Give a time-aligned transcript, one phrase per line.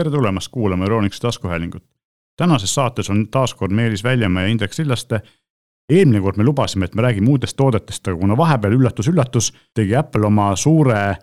[0.00, 1.84] tere tulemast kuulama Euroniksi taskuhäälingut.
[2.36, 5.20] tänases saates on taas kord Meelis Väljamäe ja Indrek Sillaste.
[5.92, 10.26] eelmine kord me lubasime, et me räägime uutest toodetest, aga kuna vahepeal üllatus-üllatus, tegi Apple
[10.26, 11.16] oma suure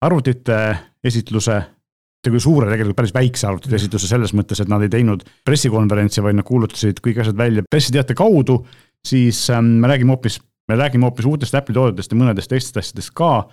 [0.00, 1.62] arvutite esitluse
[2.22, 6.38] tegi suure, tegelikult päris väikse arvutite esitluse selles mõttes, et nad ei teinud pressikonverentsi, vaid
[6.38, 8.60] nad kuulutasid kõik asjad välja pressiteate kaudu,
[9.06, 10.38] siis ähm, me räägime hoopis,
[10.68, 13.48] me räägime hoopis uutest Apple'i toodetest ja mõnedest teistest asjadest ka.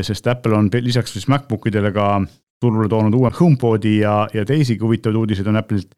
[0.00, 2.24] sest Apple on lisaks siis MacBook idele ka
[2.64, 5.92] turule toonud uue HomePodi ja, ja teisigi huvitavaid uudiseid on Apple'ilt.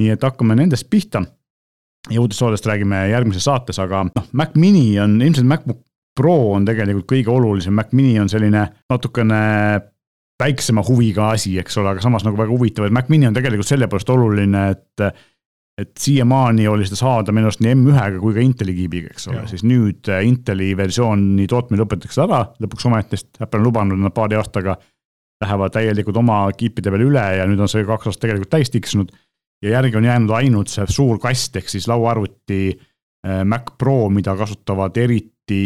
[0.00, 1.22] nii et hakkame nendest pihta.
[2.10, 5.82] ja uudistoodest räägime järgmises saates, aga noh, Mac mini on ilmselt MacBook
[6.16, 9.42] Pro on tegelikult kõige olulisem, Mac mini on selline natukene
[10.42, 13.68] väiksema huviga asi, eks ole, aga samas nagu väga huvitav, et Mac mini on tegelikult
[13.68, 15.06] selle poolest oluline, et
[15.80, 19.46] et siiamaani oli seda saada minu arust nii M1-ga kui ka Inteli kiibiga, eks ole,
[19.48, 24.36] siis nüüd Inteli versiooni tootmine lõpetatakse ära lõpuks ometi, sest Apple on lubanud nad paari
[24.36, 24.76] aastaga
[25.42, 29.12] lähevad täielikult oma kiipide peale üle ja nüüd on see kaks aastat tegelikult täis tiksunud.
[29.62, 32.62] ja järgi on jäänud ainult see suur kast ehk siis lauaarvuti
[33.46, 35.62] Mac Pro, mida kasutavad eriti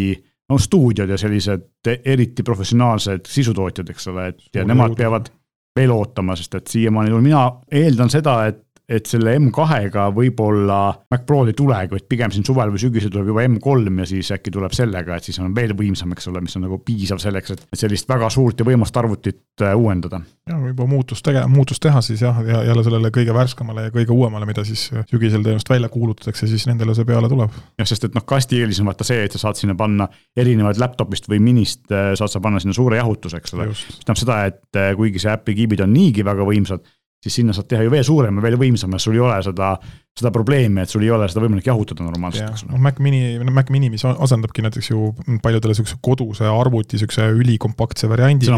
[0.51, 5.31] no stuudiod ja sellised eriti professionaalsed sisutootjad, eks ole, et ja nemad peavad
[5.77, 10.79] veel ootama, sest et siiamaani, mina eeldan seda, et et selle M2-ga võib-olla
[11.11, 14.31] Mac Prod ei tulegi, vaid pigem siin suvel või sügisel tuleb juba M3 ja siis
[14.37, 17.57] äkki tuleb sellega, et siis on veel võimsam, eks ole, mis on nagu piisav selleks,
[17.57, 20.21] et sellist väga suurt ja võimast arvutit äh, uuendada.
[20.47, 24.15] ja juba muutust tege-, muutust teha siis jah, ja jälle sellele kõige värskemale ja kõige
[24.15, 27.59] uuemale, mida siis sügisel tõenäoliselt välja kuulutatakse, siis nendele see peale tuleb.
[27.81, 30.07] jah, sest et noh, kasti eelis on vaata see, et sa saad sinna panna
[30.39, 33.73] erinevaid laptop'ist või minist äh, saad sa panna sinna suure jahutuse, eks ole.
[33.73, 36.87] mis tähendab seda, et äh, kuigi see Apple'i kiibid on niigi väga võimsad
[37.27, 39.73] siis sinna saad teha ju veel suurema, veel võimsama, sul ei ole seda,
[40.17, 42.73] seda probleemi, et sul ei ole seda võimalik jahutada normaalselt, eks ole.
[42.75, 43.21] noh, Mac mini,
[43.53, 45.11] Mac mini, mis asendabki näiteks ju
[45.45, 48.49] paljudele sihukese koduse arvuti sihukese ülikompaktse variandi.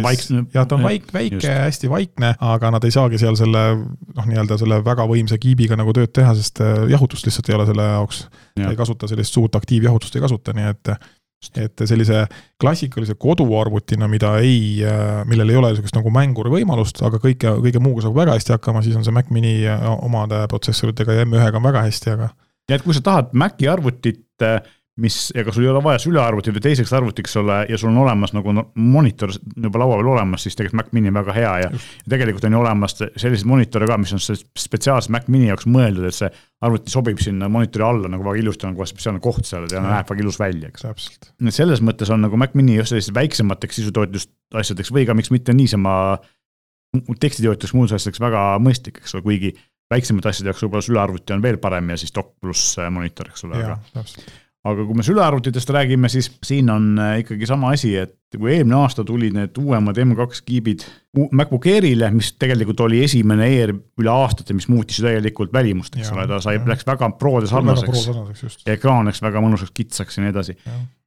[0.55, 4.61] jah, ta on vaik-, väike, hästi vaikne, aga nad ei saagi seal selle noh, nii-öelda
[4.61, 8.24] selle väga võimsa kiibiga nagu tööd teha, sest äh, jahutust lihtsalt ei ole selle jaoks
[8.58, 8.68] ja..
[8.70, 10.95] ei kasuta sellist suurt aktiivjahutust ei kasuta, nii et
[11.58, 12.24] et sellise
[12.60, 14.82] klassikalise koduarvutina, mida ei,
[15.30, 18.82] millel ei ole niisugust nagu mänguri võimalust, aga kõike, kõige muuga saab väga hästi hakkama,
[18.82, 19.54] siis on see Mac mini
[20.02, 22.32] omade protsessoritega ja M1-ga on väga hästi, aga.
[22.68, 24.48] ja et kui sa tahad Maci arvutit
[24.98, 28.33] mis, ega sul ei ole vaja sülearvutit või teiseks arvutiks olla ja sul on olemas
[28.35, 31.69] nagu no, monitor juba laua peal olemas, siis tegelikult Mac mini on väga hea ja,
[31.70, 36.09] ja tegelikult on ju olemas selliseid monitore ka, mis on spetsiaalselt Mac mini jaoks mõeldud,
[36.09, 36.31] et see
[36.67, 40.11] arvuti sobib sinna monitori alla nagu väga ilusti, on kohe spetsiaalne koht seal ja näeb
[40.11, 40.89] väga ilus välja, eks.
[41.39, 45.15] nii et selles mõttes on nagu Mac mini just selliseks väiksemateks sisutootjust asjadeks või ka
[45.15, 45.95] miks mitte niisama
[47.20, 49.55] tekstitootjaks, muus asjadeks väga mõistlik, eks ole, kuigi
[49.92, 53.63] väiksemate asjade jaoks võib-olla sülearvuti on veel parem ja siis dok pluss monitor, eks ole,
[53.63, 53.79] aga
[54.67, 58.77] aga kui me sülearvutitest räägime, siis siin on äh, ikkagi sama asi, et kui eelmine
[58.80, 60.83] aasta tulid need uuemad M2 kiibid
[61.30, 66.27] MacBook Airile, mis tegelikult oli esimene Air üle aastate, mis muutis täielikult välimust, eks ole,
[66.30, 68.64] ta sai, läks väga Prode sarnaseks.
[68.74, 70.58] ekraan läks väga mõnusaks kitsaks ja nii edasi.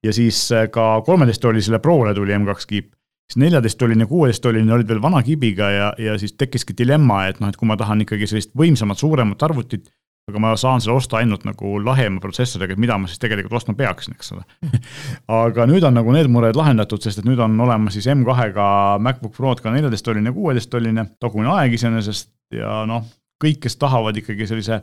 [0.04, 2.92] ja siis äh, ka kolmeteist oli selle Prole tuli M2 kiip.
[3.32, 7.56] Siis neljateisttolline, kuueteisttolline olid veel vana kibiga ja, ja siis tekkiski dilemma, et noh, et
[7.56, 9.88] kui ma tahan ikkagi sellist võimsamat, suuremat arvutit
[10.30, 13.76] aga ma saan selle osta ainult nagu lahema protsessoriga, et mida ma siis tegelikult ostma
[13.78, 14.46] peaksin, eks ole
[15.42, 18.68] aga nüüd on nagu need mured lahendatud, sest et nüüd on olemas siis M2-ga
[19.02, 23.08] MacBook Prod ka neljateisttolline, kuueteisttolline, tagumine aeg iseenesest ja noh,
[23.42, 24.82] kõik, kes tahavad ikkagi sellise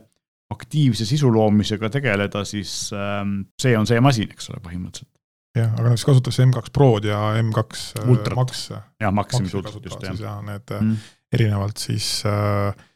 [0.48, 5.12] aktiivse sisu loomisega tegeleda, siis ähm, see on see masin, eks ole, põhimõtteliselt
[5.58, 7.62] jah, aga näiteks kasutatakse M2 Prod ja M2
[8.00, 8.36] äh, Ultrat.
[8.36, 8.68] Max.
[9.00, 10.20] jah, Maximi Ultrat just jah.
[10.20, 10.94] ja need mm.
[11.34, 12.86] erinevalt siis äh,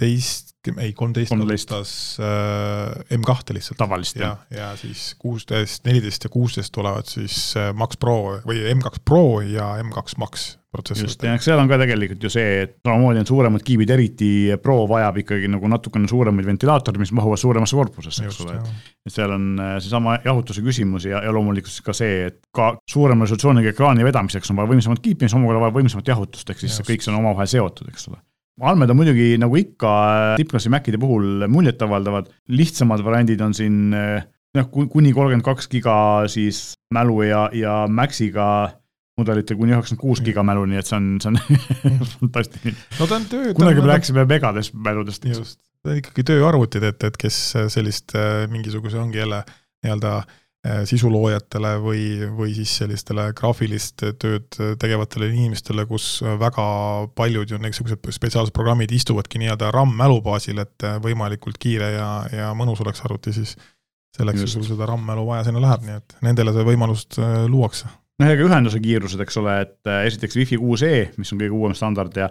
[0.00, 3.78] neljateist ei, kolmteist kasutas äh, M2-e lihtsalt.
[3.80, 9.00] tavalist ja, ja siis kuusteist, neliteist ja kuusteist tulevad siis äh, Max Pro või M2
[9.04, 11.08] Pro ja M2 Max protsessorid.
[11.08, 14.30] just, ja seal on ka tegelikult ju see, et samamoodi on suuremad kiibid, eriti
[14.62, 18.60] Pro vajab ikkagi nagu natukene suuremaid ventilaatoreid, mis mahuvad suuremasse korpusesse, eks ole.
[19.08, 23.24] et seal on äh, seesama jahutuse küsimus ja, ja loomulikult ka see, et ka suurema
[23.24, 26.90] resolutsiooniga ekraani vedamiseks on vaja võimsamat kiipi, mis omakorda vajab võimsamat jahutust, ehk siis just.
[26.90, 28.20] kõik see on omavahel seotud, eks ole
[28.60, 29.92] andmed on muidugi nagu ikka
[30.40, 35.94] tippklassi Macide puhul muljetavaldavad, lihtsamad variandid on siin noh, kuni kolmkümmend kaks giga
[36.30, 38.46] siis mälu ja, ja Maxiga
[39.20, 41.40] mudelitel kuni üheksakümmend kuus giga mälu, nii et see on, see on
[42.18, 42.76] fantastiline.
[42.98, 43.54] no ta on töö.
[43.56, 45.24] kunagi me rääkisime megades mäludest.
[45.28, 47.40] just, ta on ikkagi tööarvutid, et, et kes
[47.72, 49.42] sellist äh, mingisuguse ongi jälle
[49.84, 52.00] nii-öelda Äh, sisuloojatele või,
[52.36, 56.66] või siis sellistele graafilist tööd tegevatele inimestele, kus väga
[57.16, 62.84] paljud ju niisugused spetsiaalsed programmid istuvadki nii-öelda RAM-mälu baasil, et võimalikult kiire ja, ja mõnus
[62.84, 63.56] oleks arvuti, siis
[64.16, 67.90] selleks ju sul seda RAM-mälu vaja sinna läheb, nii et nendele see võimalus äh, luuakse.
[68.20, 71.76] noh, ega ühenduse kiirused, eks ole, et äh, esiteks Wi-Fi 6E, mis on kõige uuem
[71.78, 72.28] standard ja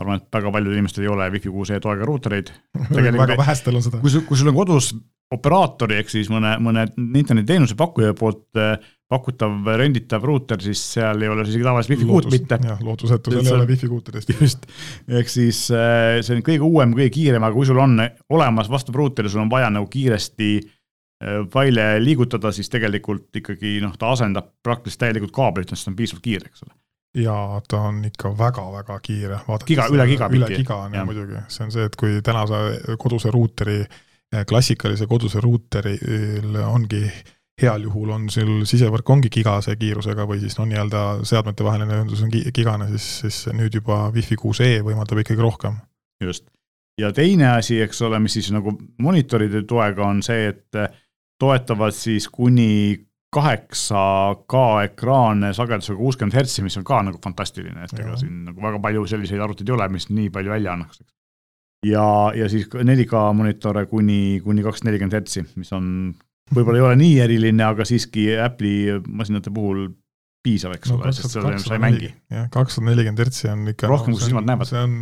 [0.00, 2.52] arvan, et väga paljudel inimestel ei ole Wi-Fi kuus E toega ruutereid.
[2.96, 4.02] väga vähestel on seda.
[4.02, 4.92] kui sul, kui sul on kodus
[5.34, 8.74] operaatori ehk siis mõne, mõne internetiteenuse pakkuja poolt äh,
[9.10, 12.58] pakutav renditav ruuter, siis seal ei ole isegi tavalist wifi kuut mitte.
[12.66, 14.36] jah, lootusetusel ei ole wifi kuute tõesti.
[14.40, 14.66] just,
[15.20, 17.96] ehk siis äh, see on kõige uuem, kõige kiirem, aga kui sul on
[18.30, 23.78] olemas vastav ruuter ja sul on vaja nagu kiiresti äh, faile liigutada, siis tegelikult ikkagi
[23.84, 26.78] noh, ta asendab praktiliselt täielikult kaablit, sest ta on piisavalt kiire, eks ole
[27.22, 27.34] ja
[27.66, 29.40] ta on ikka väga-väga kiire.
[29.66, 30.44] giga, üle gigabitti.
[30.46, 35.06] üle giga on ju muidugi, see on see, et kui tänase koduse ruuteri äh, klassikalise
[35.10, 37.02] koduse ruuteril ongi
[37.60, 42.32] heal juhul on sul sisevõrk ongi gigase kiirusega või siis no nii-öelda seadmetevaheline ühendus on
[42.32, 45.76] gigane, siis, siis nüüd juba Wi-Fi kuus E võimaldab ikkagi rohkem.
[46.22, 46.46] just,
[47.00, 50.80] ja teine asi, eks ole, mis siis nagu monitoride toega on see, et
[51.40, 52.98] toetavad siis kuni
[53.30, 54.00] kaheksa
[54.50, 58.80] K ekraane sagedusega kuuskümmend hertsi, mis on ka nagu fantastiline, et ega siin nagu väga
[58.82, 61.12] palju selliseid arvuteid ei ole, mis nii palju välja annaks, eks
[61.86, 62.06] ja,
[62.36, 65.86] ja siis 4K monitore kuni, kuni kakssada nelikümmend hertsi, mis on,
[66.54, 69.88] võib-olla ei ole nii eriline, aga siiski Apple'i masinate puhul
[70.44, 72.12] piisav, eks no, ole, sest selle sa ei mängi.
[72.32, 74.70] jah, kakssada nelikümmend hertsi on ikka rohkem no,, kui silmad näevad.
[74.70, 75.00] see on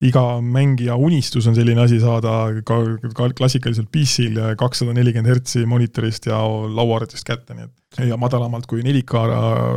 [0.00, 2.32] iga mängija unistus on selline asi saada
[2.66, 2.78] ka,
[3.14, 8.84] ka klassikaliselt PC-l kakssada nelikümmend hertsi monitorist ja lauaarvutist kätte, nii et ja madalamalt kui
[8.86, 9.24] 4K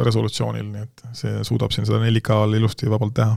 [0.05, 3.35] resolutsioonil, nii et see suudab siin seda 4K-l ilusti vabalt teha.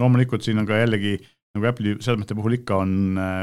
[0.00, 1.18] loomulikult siin on ka jällegi
[1.54, 3.42] nagu Apple'i seadmete puhul ikka on äh,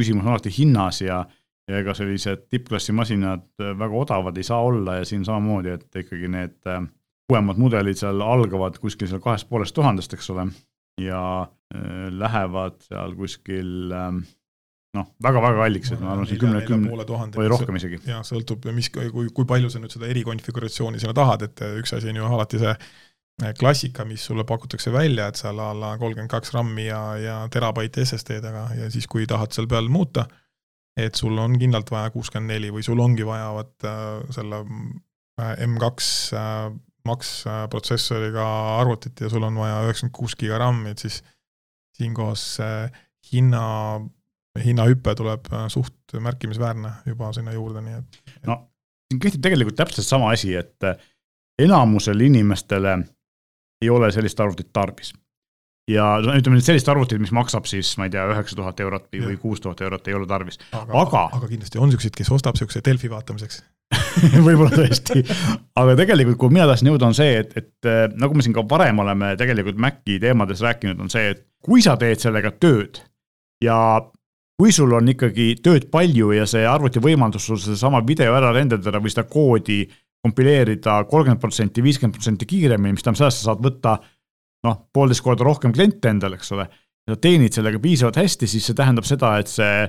[0.00, 1.22] küsimus on alati hinnas ja,
[1.68, 6.04] ja ega sellised tippklassi masinad äh, väga odavad ei saa olla ja siin samamoodi, et
[6.04, 6.84] ikkagi need äh,
[7.32, 10.48] uuemad mudelid seal algavad kuskil seal kahest poolest tuhandest, eks ole,
[11.00, 11.20] ja
[12.14, 14.18] lähevad seal kuskil ähm,
[14.94, 16.92] noh, väga-väga kalliks, et ma arvan, siin kümne, kümne
[17.34, 17.98] või rohkem isegi.
[18.06, 22.12] jah, sõltub, mis, kui, kui palju sa nüüd seda erikonfiguratsiooni sinna tahad, et üks asi
[22.12, 22.76] on ju alati see
[23.58, 28.04] klassika, mis sulle pakutakse välja, et seal a la kolmkümmend kaks RAM-i ja, ja terabaiti
[28.04, 30.26] SSD-d, aga, ja siis, kui tahad seal peal muuta,
[30.96, 34.02] et sul on kindlalt vaja kuuskümmend neli või sul ongi vaja vot äh,
[34.34, 38.44] selle äh, M2 äh, Max protsessoriga
[38.78, 41.18] arvutit ja sul on vaja üheksakümmend kuus giga RAM-i, et siis
[41.98, 42.44] siinkohas
[43.28, 43.64] hinna,
[44.64, 48.16] hinnahüpe tuleb suht märkimisväärne juba sinna juurde, nii et.
[48.48, 48.56] no
[49.04, 50.88] siin kehtib tegelikult täpselt sama asi, et
[51.60, 52.96] enamusele inimestele
[53.84, 55.12] ei ole sellist arvutit tarvis.
[55.90, 59.22] ja ütleme nüüd sellist arvutit, mis maksab siis, ma ei tea, üheksa tuhat eurot või,
[59.28, 61.24] või kuus tuhat eurot ei ole tarvis, aga, aga.
[61.38, 63.60] aga kindlasti on siukseid, kes ostab siukse Delfi vaatamiseks
[64.46, 65.22] võib-olla tõesti,
[65.76, 68.64] aga tegelikult, kuhu mina tahtsin jõuda, on see, et, et äh, nagu me siin ka
[68.70, 73.02] varem oleme tegelikult Maci teemades rääkinud, on see, et kui sa teed sellega tööd
[73.64, 73.76] ja
[74.60, 79.00] kui sul on ikkagi tööd palju ja see arvuti võimaldus sul sedasama video ära renderdada
[79.02, 79.82] või seda koodi
[80.24, 83.98] kompileerida kolmkümmend protsenti, viiskümmend protsenti kiiremini, mis tähendab seda, et sa saad võtta
[84.64, 86.66] noh, poolteist korda rohkem kliente endale, eks ole,
[87.08, 89.84] ja teenid sellega piisavalt hästi, siis see tähendab seda, et see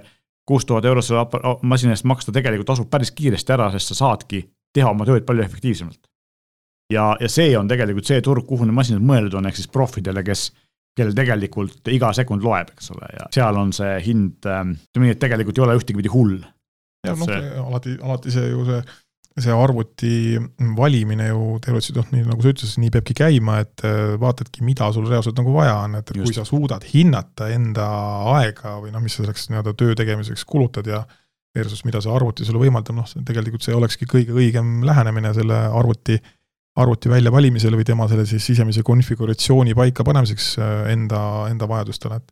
[0.45, 4.43] kuus tuhat eurot selle masina eest maksta tegelikult tasub päris kiiresti ära, sest sa saadki
[4.75, 6.03] teha oma tööd palju efektiivsemalt.
[6.93, 10.21] ja, ja see on tegelikult see turg, kuhu need masinad mõeldud on, ehk siis profidele,
[10.27, 10.49] kes,
[10.97, 15.15] kellel tegelikult iga sekund loeb, eks ole, ja seal on see hind, ähm, ütleme nii,
[15.15, 16.37] et tegelikult ei ole ühtegi pidi hull.
[17.07, 18.83] jah, noh, alati, alati see ju see
[19.35, 20.39] see arvuti
[20.77, 24.87] valimine ju teoreetiliselt noh, nii nagu sa ütlesid, nii peabki käima, et äh, vaatadki, mida
[24.95, 26.29] sul reaalselt nagu vaja on, et, et Just.
[26.29, 27.87] kui sa suudad hinnata enda
[28.37, 31.03] aega või noh, mis sa selleks nii-öelda töö tegemiseks kulutad ja
[31.55, 36.15] versus mida see arvuti sulle võimaldab, noh, tegelikult see olekski kõige õigem lähenemine selle arvuti,
[36.79, 42.31] arvuti väljavalimisele või tema selle siis sisemise konfiguratsiooni paikapanemiseks äh, enda, enda vajadustele, et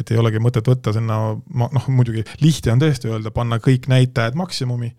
[0.00, 1.16] et ei olegi mõtet võtta sinna,
[1.52, 4.94] ma noh, muidugi lihtne on tõesti öelda, panna kõik näitajad maksimumi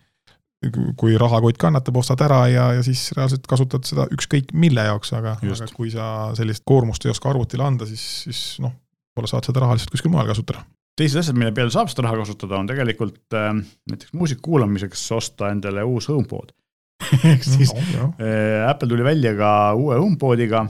[0.98, 5.34] kui rahakott kannatab, ostad ära ja, ja siis reaalselt kasutad seda ükskõik mille jaoks, aga,
[5.41, 6.06] aga kui sa
[6.38, 8.75] sellist koormust ei oska arvutile anda, siis, siis noh,
[9.12, 10.62] võib-olla saad seda raha lihtsalt kuskil mujal kasutada.
[11.00, 13.56] teised asjad, mille peale saab seda raha kasutada, on tegelikult äh,
[13.89, 16.53] näiteks muusika kuulamiseks osta endale uus HomePod
[17.32, 20.68] ehk siis no, äh, Apple tuli välja ka uue HomePodiga,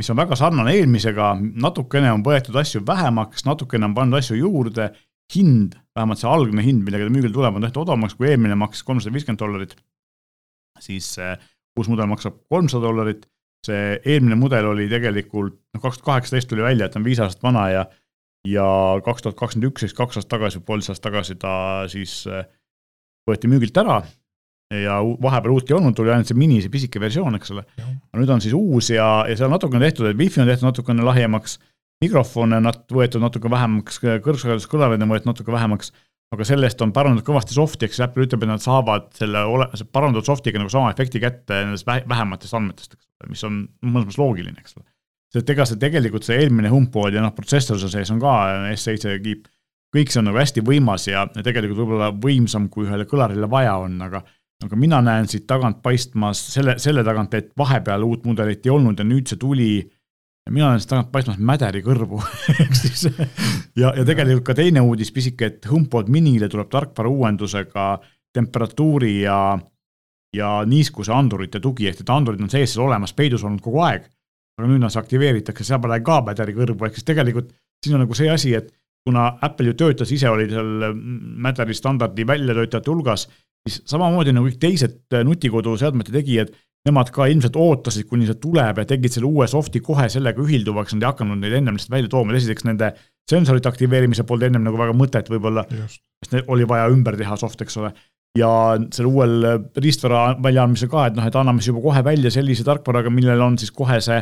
[0.00, 4.88] mis on väga sarnane eelmisega, natukene on võetud asju vähemaks, natukene on pandud asju juurde
[5.34, 8.86] hind, vähemalt see algne hind, millega ta müügile tuleb, on tehtud odavamaks, kui eelmine maksis
[8.86, 9.74] kolmsada viiskümmend dollarit.
[10.78, 11.32] siis see
[11.78, 13.26] uus mudel maksab kolmsada dollarit,
[13.66, 17.20] see eelmine mudel oli tegelikult, noh, kaks tuhat kaheksateist tuli välja, et ta on viis
[17.22, 17.88] aastat vana ja
[18.46, 18.68] ja
[19.04, 21.52] kaks tuhat kakskümmend üks, siis kaks aastat tagasi, poolteist aastat tagasi ta
[21.90, 22.46] siis äh,
[23.28, 24.00] võeti müügilt ära
[24.74, 27.64] ja vahepeal uut ei olnud, tuli ainult see mini, see pisike versioon, eks ole.
[28.16, 31.56] nüüd on siis uus ja, ja seal natukene tehtud, et wifi on tehtud natukene lahjemaks
[32.04, 35.92] mikrofone on nat-, võetud natuke vähemaks, kõrgsageduskõlareid on võetud natuke vähemaks,
[36.34, 39.68] aga sellest on parandatud kõvasti soft'i, ehk siis Apple ütleb, et nad saavad selle ole-,
[39.94, 44.20] parandatud soft'iga nagu sama efekti kätte nendest vähematest andmetest, eks ole, mis on mõnes mõttes
[44.20, 44.88] loogiline, eks ole.
[45.34, 48.34] sest ega see tegelikult see eelmine HomePod ja noh, protsessoruse sees on ka
[48.74, 49.48] S7 kiip,
[49.94, 53.96] kõik see on nagu hästi võimas ja tegelikult võib-olla võimsam, kui ühele kõlarile vaja on,
[54.04, 54.22] aga
[54.64, 58.98] aga mina näen siit tagant paistmas selle, selle tagant, et vahepeal uut mudelit ei olnud
[58.98, 59.70] ja nüüd see tuli
[60.50, 62.20] mina olen siit tagant paistmas mäderi kõrvu.
[62.62, 63.06] Ehk siis
[63.76, 67.88] ja, ja tegelikult ka teine uudis pisike, et HomePod minile tuleb tarkvara uuendusega
[68.34, 69.40] temperatuuri ja,
[70.36, 74.08] ja niiskuse andurite tugi, ehk et andurid on sees seal olemas, peidus olnud kogu aeg.
[74.58, 77.52] aga nüüd nad aktiveeritakse, seal peale ka mäderi kõrvu, ehk siis tegelikult
[77.84, 78.72] siin on nagu see asi, et
[79.06, 80.96] kuna Apple ju töötas, ise oli seal
[81.46, 83.28] mäderi standardi väljatöötajate hulgas,
[83.68, 86.50] siis samamoodi nagu kõik teised nutikoduseadmete tegijad
[86.86, 90.94] nemad ka ilmselt ootasid, kuni see tuleb ja tegid selle uue soft'i kohe sellega ühilduvaks,
[90.94, 92.92] nad ei hakanud neid ennem lihtsalt välja tooma, esiteks nende
[93.28, 95.66] sensorite aktiveerimise polnud ennem nagu väga mõtet võib-olla,
[96.24, 97.92] sest oli vaja ümber teha soft, eks ole.
[98.38, 98.50] ja
[98.94, 99.46] selle uuel
[99.82, 103.58] riistvara väljaandmisel ka, et noh, et anname siis juba kohe välja sellise tarkvaraga, millel on
[103.60, 104.20] siis kohe see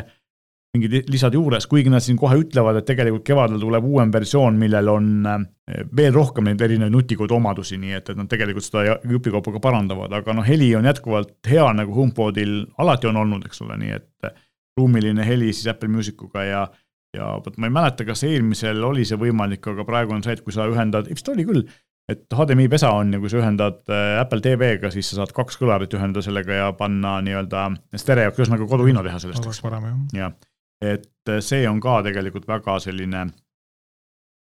[0.77, 4.93] mingid lisad juures, kuigi nad siin kohe ütlevad, et tegelikult kevadel tuleb uuem versioon, millel
[4.93, 9.57] on eh, veel rohkem neid erinevaid nutikodu omadusi, nii et, et nad tegelikult seda jupikaupa
[9.57, 13.79] ka parandavad, aga noh, heli on jätkuvalt hea, nagu HomePodil alati on olnud, eks ole,
[13.83, 14.35] nii et
[14.77, 16.67] ruumiline heli siis Apple Musicuga ja
[17.15, 20.43] ja vot ma ei mäleta, kas eelmisel oli see võimalik, aga praegu on see, et
[20.45, 21.63] kui sa ühendad, vist oli küll,
[22.11, 25.59] et HDMI pesa on ja kui sa ühendad eh, Apple TV-ga, siis sa saad kaks
[25.59, 27.65] kõlarit ühendada sellega ja panna nii-öelda
[27.99, 29.43] stereoks, ühesõnaga koduvino teha sellest.
[29.43, 29.97] oleks parem jah.
[30.21, 30.37] jah
[30.83, 33.27] et äh, see on ka tegelikult väga selline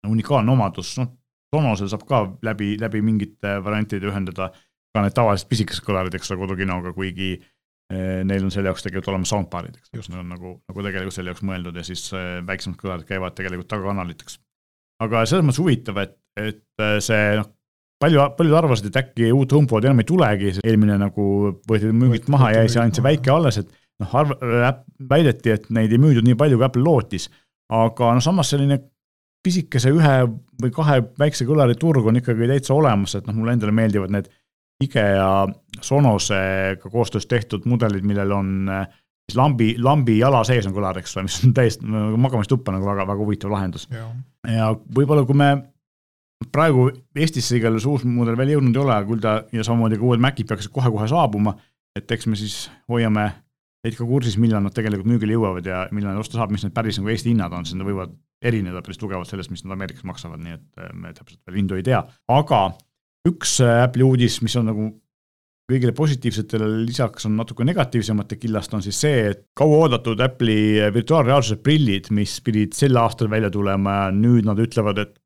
[0.08, 1.12] unikaalne omadus, noh,
[1.54, 4.48] Sonosel saab ka läbi, läbi mingite variantide ühendada
[4.94, 9.12] ka need tavalised pisikesed kõlarid, eks ole, kodukinoga, kuigi eh, neil on selle jaoks tegelikult
[9.12, 10.10] olemas soundbar'id, eks, just.
[10.10, 13.70] Need on nagu, nagu tegelikult selle jaoks mõeldud ja siis eh, väiksemad kõlarid käivad tegelikult
[13.70, 14.38] tagakanaliteks.
[15.04, 17.50] aga selles mõttes huvitav, et, et see noh,
[18.02, 21.24] palju, paljud arvasid, et äkki uut HomePodi enam ei tulegi, eelmine nagu
[21.70, 24.38] võeti müügilt maha, jäi see ainult see väike alles, et noh, arv-,
[25.10, 27.28] väideti, et neid ei müüdud nii palju, kui Apple lootis,
[27.72, 28.80] aga noh, samas selline
[29.44, 30.14] pisikese ühe
[30.62, 34.30] või kahe väikse kõlari turg on ikkagi täitsa olemas, et noh, mulle endale meeldivad need
[34.84, 35.46] IKEA
[35.84, 38.48] Sonosega koostöös tehtud mudelid, millel on
[39.28, 43.06] siis lambi, lambi jala sees on kõlar, eks ole, mis on täiesti magamistuppa nagu väga,
[43.08, 43.86] väga huvitav lahendus.
[44.48, 45.52] ja võib-olla, kui me
[46.52, 50.08] praegu Eestisse igal juhul uus mudel veel jõudnud ei ole, küll ta ja samamoodi ka
[50.08, 51.54] uued Macid peaksid kohe-kohe saabuma,
[51.96, 53.30] et eks me siis hoiame
[53.84, 56.74] teid ka kursis, millal nad tegelikult müügile jõuavad ja millal nad osta saab, mis need
[56.76, 58.14] päris nagu Eesti hinnad on, sest nad võivad
[58.44, 61.76] erineda päris tugevalt sellest, mis nad Ameerikas maksavad, nii et äh, me täpselt veel hindu
[61.76, 62.00] ei tea,
[62.32, 62.60] aga
[63.28, 64.88] üks äh, Apple'i uudis, mis on nagu
[65.70, 71.60] kõigile positiivsetele lisaks on natuke negatiivsemate killast, on siis see, et kauaoodatud Apple'i äh, virtuaalreaalsuse
[71.64, 75.16] prillid, mis pidid sel aastal välja tulema ja nüüd nad ütlevad, et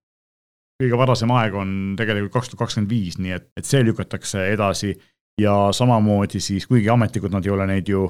[0.78, 4.94] kõige varasem aeg on tegelikult kaks tuhat kakskümmend viis, nii et, et see lükatakse edasi.
[5.38, 8.08] Ja samamoodi siis, kuigi ametlikult nad ei ole neid ju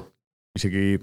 [0.59, 0.99] isegi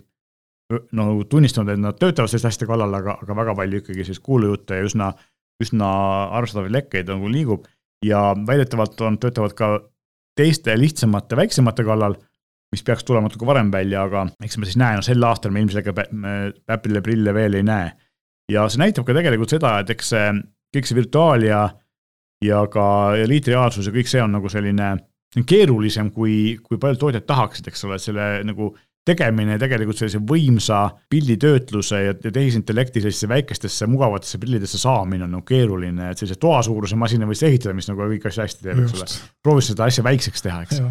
[0.98, 4.80] no tunnistanud, et nad töötavad selliste asjade kallal, aga, aga väga palju ikkagi siis kuulujutte
[4.80, 5.10] ja üsna,
[5.62, 5.90] üsna
[6.36, 7.66] arvestavaid lekkeid nagu liigub
[8.04, 9.70] ja väidetavalt on, töötavad ka
[10.36, 12.16] teiste lihtsamate, väiksemate kallal,
[12.74, 15.62] mis peaks tulema natuke varem välja, aga eks me siis näe, no sel aastal me
[15.62, 16.02] ilmselgelt
[16.74, 17.92] Apple'ile prille veel ei näe.
[18.52, 20.26] ja see näitab ka tegelikult seda, et eks see,
[20.74, 21.62] kõik see virtuaal ja,
[22.44, 22.86] ja ka
[23.22, 24.90] eliitreaalsus ja kõik see on nagu selline
[25.46, 28.70] keerulisem, kui, kui paljud tootjad tahaksid, eks ole, selle nagu
[29.06, 36.10] tegemine tegelikult sellise võimsa pilditöötluse ja, tehisintellekti sellisesse väikestesse mugavatesse prillidesse saamine on nagu keeruline,
[36.10, 39.10] et sellise toasuuruse masina võis ehitada, mis nagu kõiki asju hästi teeb, eks ole.
[39.46, 40.82] proovis seda asja väikseks teha, eks.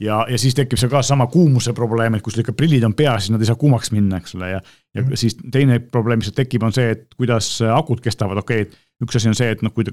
[0.00, 2.96] ja, ja siis tekib seal ka sama kuumuse probleem, et kui sul ikka prillid on
[2.96, 4.60] peas, siis nad ei saa kuumaks minna, eks ole, ja
[4.96, 5.16] ja mm.
[5.20, 9.20] siis teine probleem, mis seal tekib, on see, et kuidas akud kestavad, okei okay,, üks
[9.20, 9.86] asi on see, et noh, kui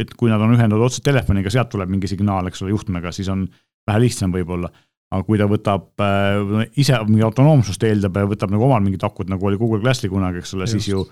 [0.00, 3.28] et kui nad on ühendatud otse telefoniga, sealt tuleb mingi signaal, eks ole, juhtmega, siis
[3.30, 3.46] on
[3.86, 4.70] vähe lihtsam võib-olla
[5.14, 9.30] aga kui ta võtab äh, ise mingi autonoomsust eeldab ja võtab nagu omal mingid akud,
[9.30, 11.04] nagu oli Google Glassi kunagi, eks ole, siis ju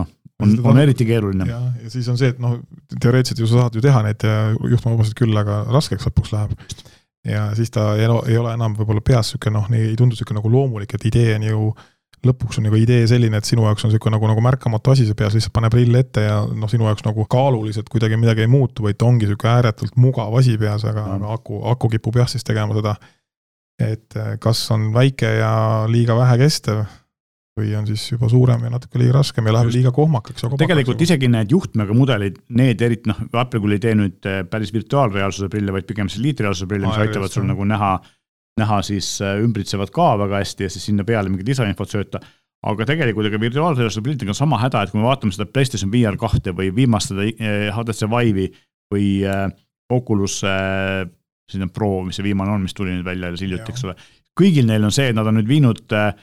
[0.00, 0.10] noh,
[0.42, 1.46] on, on eriti keeruline.
[1.48, 2.58] ja, ja siis on see, et noh,
[2.98, 6.54] teoreetiliselt ju sa saad ju teha neid juhtmevabasid küll, aga raskeks lõpuks läheb.
[7.30, 10.52] ja siis ta ei, ei ole enam võib-olla peas niisugune noh, ei tundu niisugune nagu
[10.52, 11.66] loomulik, et idee on ju
[12.24, 15.06] lõpuks on ju ka idee selline, et sinu jaoks on niisugune nagu, nagu märkamatu asi,
[15.08, 18.50] sa peas lihtsalt pane prill ette ja noh, sinu jaoks nagu kaaluliselt kuidagi midagi ei
[18.50, 22.30] muutu, vaid ta ongi niisugune ääretult mugav asi peas, aga, aga aku, aku kipub jah
[22.30, 22.96] siis tegema seda
[23.80, 25.54] et äh, kas on väike ja
[25.90, 26.84] liiga vähe kestev
[27.58, 30.64] või on siis juba suurem ja natuke liiga raskem ja läheb liiga kohmakaks ja kohmakaks.
[30.64, 34.74] tegelikult isegi need juhtmega mudelid, need eriti noh, Apple küll ei tee nüüd äh, päris
[34.74, 37.92] virtuaalreaalsuse prille, vaid pigem siis liitreaalsuse prille, mis aitavad sul nagu näha,
[38.58, 42.22] näha siis äh, ümbritsevat ka väga hästi ja siis sinna peale mingit lisainfot sööta.
[42.64, 46.16] aga tegelikult ega virtuaalreaalsuse prillidega on sama häda, et kui me vaatame seda PlayStation VR
[46.18, 47.26] kahte või viimast seda
[47.76, 48.48] HTC Vive'i
[48.94, 49.08] või
[49.92, 50.38] Oculus
[51.60, 53.96] on Pro, mis see viimane on, mis tuli nüüd välja alles hiljuti, eks ole.
[54.38, 56.14] kõigil neil on see, et nad on nüüd viinud äh,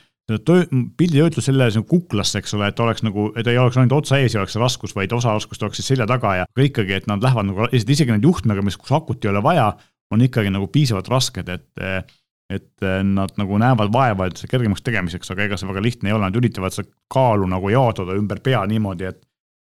[0.45, 0.65] töö,
[0.97, 4.35] pilditöötlus selle nagu kuklasse, eks ole, et oleks nagu, et ei oleks ainult otsa ees
[4.35, 7.07] ja oleks see raskus, vaid osa raskust oleks siis selja taga ja aga ikkagi, et
[7.11, 9.71] nad lähevad nagu, isegi need juhtmega, mis, kus akut ei ole vaja,
[10.11, 12.17] on ikkagi nagu piisavalt rasked, et
[12.51, 16.25] et nad nagu näevad vaeva üldse kergemaks tegemiseks, aga ega see väga lihtne ei ole,
[16.25, 19.21] nad üritavad seda kaalu nagu jaotada ümber pea niimoodi, et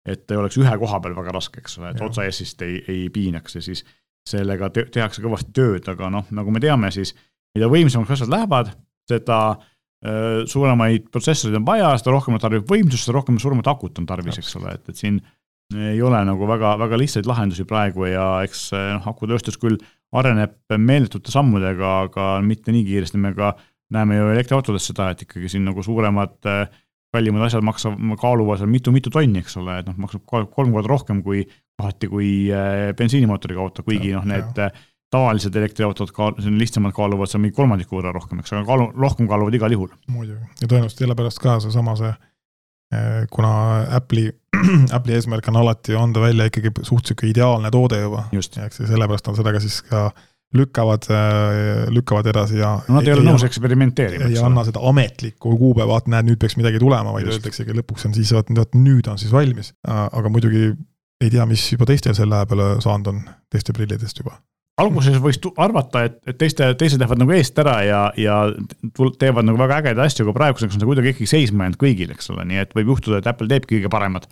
[0.05, 2.75] et ei oleks ühe koha peal väga raske, eks ole, et otsa ees siis ei,
[2.91, 3.85] ei piinaks ja siis
[4.29, 7.13] sellega te tehakse kõvasti tööd, aga noh, nagu me teame, siis
[7.55, 8.71] mida võimsamaks asjad lähevad,
[9.09, 14.07] seda äh, suuremaid protsessoreid on vaja, seda rohkem tarbib võimsust, seda rohkem suuremat akut on
[14.09, 15.21] tarvis, eks ole, et, et siin
[15.73, 19.79] ei ole nagu väga, väga lihtsaid lahendusi praegu ja eks noh, akutööstus küll
[20.15, 23.55] areneb meeletute sammudega, aga mitte nii kiiresti, me ka
[23.93, 26.65] näeme ju elektriautodes seda, et ikkagi siin nagu suuremad äh,
[27.15, 31.23] kallimad asjad maksavad, kaaluvad seal mitu-mitu tonni, eks ole, et noh, maksab kolm korda rohkem
[31.25, 31.45] kui
[31.79, 34.69] kohati kui äh, bensiinimootoriga auto, kuigi noh, need ja.
[34.69, 39.29] Äh, tavalised elektriautod ka, lihtsamalt kaaluvad seal mingi kolmandiku võrra rohkem, eks, aga kaalu, rohkem
[39.31, 39.91] kaaluvad igal juhul.
[40.11, 42.15] muidugi, ja tõenäoliselt sellepärast ka seesama see,
[43.33, 43.51] kuna
[43.97, 44.31] Apple'i
[44.95, 48.25] Apple'i eesmärk on alati anda välja ikkagi suht sihuke ideaalne toode juba.
[48.35, 52.71] eks ja sellepärast on seda ka siis ka äh, lükkavad edasi ja.
[52.87, 54.29] no nad ei ole nõus eksperimenteerima.
[54.31, 58.17] ei anna seda ametlikku kuupäeva, et näed, nüüd peaks midagi tulema, vaid öeldaksegi lõpuks on
[58.17, 59.73] siis, vot nüüd on siis valmis.
[59.85, 60.71] aga muidugi
[61.23, 64.37] ei tea, mis juba teistel selle aja peale saanud on, teiste prillidest juba
[64.81, 68.39] alguses võiks arvata, et, et teiste, teised lähevad nagu eest ära ja, ja
[69.21, 72.27] teevad nagu väga ägedaid asju, aga praeguseks on see kuidagi ikkagi seisma jäänud kõigil, eks
[72.33, 74.27] ole, nii et võib juhtuda, et Apple teebki kõige paremad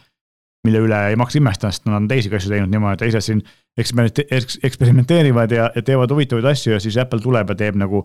[0.67, 3.41] mille üle ei maksa imestada, sest nad on teisigi asju teinud niimoodi, teised siin
[3.79, 8.03] eksperimenteerivad ja, ja teevad huvitavaid asju ja siis Apple tuleb ja teeb nagu,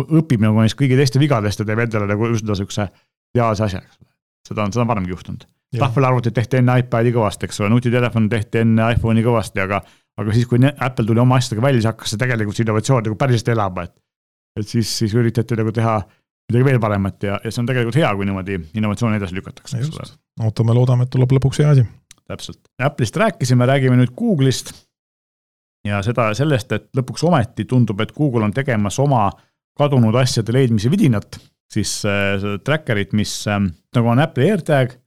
[0.00, 2.88] õpib nagu neist kõigi teiste vigadest ja teeb endale nagu just sihukese
[3.34, 4.08] ideaalse asja, eks ole.
[4.48, 5.44] seda on, seda on varemgi juhtunud.
[5.78, 9.82] tahvelarvutid tehti enne iPadi kõvasti, eks ole, nutitelefon tehti enne iPhone'i kõvasti, aga,
[10.18, 13.18] aga siis, kui Apple tuli oma asjadega välja, siis hakkas see tegelikult see innovatsioon nagu
[13.20, 13.94] päriselt elama, et.
[14.58, 16.00] et siis, siis üritati nagu teha
[16.50, 19.90] midagi veel paremat ja, ja see on tegelikult hea, kui niimoodi innovatsiooni edasi lükatakse, eks
[19.94, 20.08] ole.
[20.46, 21.86] ootame, loodame, et tuleb lõpuks hea asi.
[22.30, 24.74] täpselt, Apple'ist rääkisime, räägime nüüd Google'ist.
[25.86, 29.28] ja seda sellest, et lõpuks ometi tundub, et Google on tegemas oma
[29.78, 31.38] kadunud asjade leidmise vidinat,
[31.72, 33.62] siis äh, tracker'id, mis äh,
[33.96, 34.98] nagu on Apple'i AirTag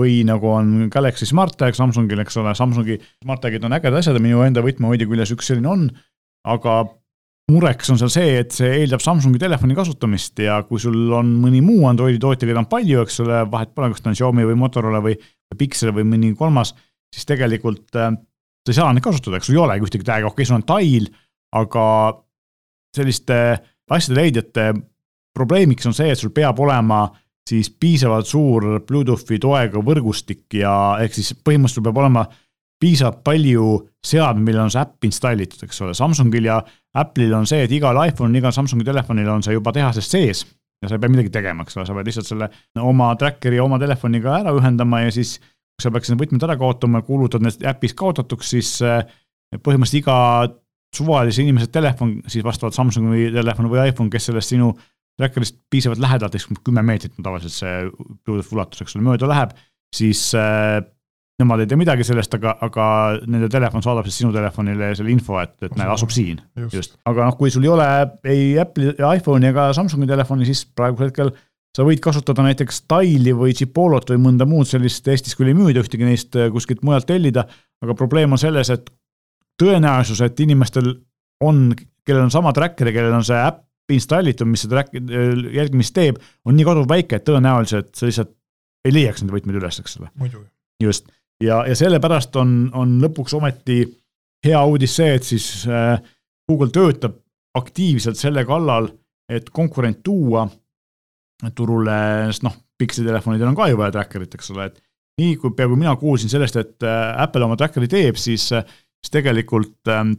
[0.00, 4.40] või nagu on Galaxy SmartTag Samsungil, eks ole, Samsungi SmartTagid on ägedad asjad ja minu
[4.46, 5.90] enda võtmehoidja küljes üks selline on,
[6.48, 6.80] aga
[7.50, 11.62] mureks on seal see, et see eeldab Samsungi telefoni kasutamist ja kui sul on mõni
[11.64, 14.58] muu Androidi tootja, keda on palju, eks ole, vahet pole, kas ta on Xiaomi või
[14.60, 15.16] Motorola või
[15.58, 16.72] Pixel või mõni kolmas,
[17.14, 18.12] siis tegelikult äh,
[18.64, 20.66] sa ei saa neid kasutada, eks sul ei olegi ühtegi tag'i, okei okay,, sul on
[20.68, 21.10] Tile,
[21.58, 21.86] aga
[22.96, 23.40] selliste
[23.90, 24.68] asjade leidjate
[25.36, 27.04] probleemiks on see, et sul peab olema
[27.50, 32.26] siis piisavalt suur Bluetoothi toega võrgustik ja ehk siis põhimõtteliselt peab olema
[32.80, 33.66] piisavalt palju
[34.06, 36.60] seadmeid, millel on see äpp installitud, eks ole, Samsungil ja
[37.00, 40.44] Apple'il on see, et igal iPhone'il, igal Samsungi telefonil on see juba tehases sees
[40.80, 42.48] ja sa ei pea midagi tegema, eks ole, sa pead lihtsalt selle
[42.80, 47.00] oma tracker'i oma telefoniga ära ühendama ja siis kui sa peaks need võtmed ära kaotama
[47.02, 49.02] ja kuulutad need äpis kaotatuks, siis eh,
[49.56, 50.16] põhimõtteliselt iga
[50.96, 54.72] suvalise inimese telefon, siis vastavalt Samsungi telefon või iPhone, kes sellest sinu
[55.20, 57.74] tracker'ist piisavalt lähedalt, eks kümme meetrit on tavaliselt see
[58.24, 59.52] Bluetooth ulatus, eks ole, mööda läheb,
[59.94, 60.80] siis äh,
[61.40, 62.86] nemad ei tea midagi sellest, aga, aga
[63.26, 66.40] nende telefon saadab siis sinu telefonile selle info, et, et näed, asub siin.
[66.58, 67.86] just, just., aga noh, kui sul ei ole
[68.28, 71.32] ei Apple'i iPhone'i ega Samsungi telefoni, siis praegusel hetkel
[71.76, 75.84] sa võid kasutada näiteks Tile'i või Chipolot või mõnda muud sellist, Eestis küll ei müüda
[75.84, 77.46] ühtegi neist äh, kuskilt mujalt tellida,
[77.84, 78.90] aga probleem on selles, et
[79.60, 80.92] tõenäosus, et inimestel
[81.46, 81.68] on,
[82.06, 85.94] kellel on sama tracker ja kellel on see äpp installitud, mis seda track, äh, jälgimist
[85.96, 88.34] teeb, on nii kaduvväike, et tõenäoliselt sa lihtsalt
[88.86, 90.10] ei leiaks neid võtmeid üles, eks ole.
[90.80, 91.10] just
[91.44, 93.82] ja, ja sellepärast on, on lõpuks ometi
[94.46, 95.96] hea uudis see, et siis äh,
[96.48, 97.18] Google töötab
[97.58, 98.88] aktiivselt selle kallal,
[99.30, 100.46] et konkurent tuua
[101.56, 101.96] turule,
[102.30, 104.80] sest noh, pikseltelefonidel on ka ju vaja tracker'it, eks ole, et
[105.20, 109.90] nii kui peaaegu mina kuulsin sellest, et äh, Apple oma tracker'i teeb, siis, siis tegelikult
[109.92, 110.14] ähm,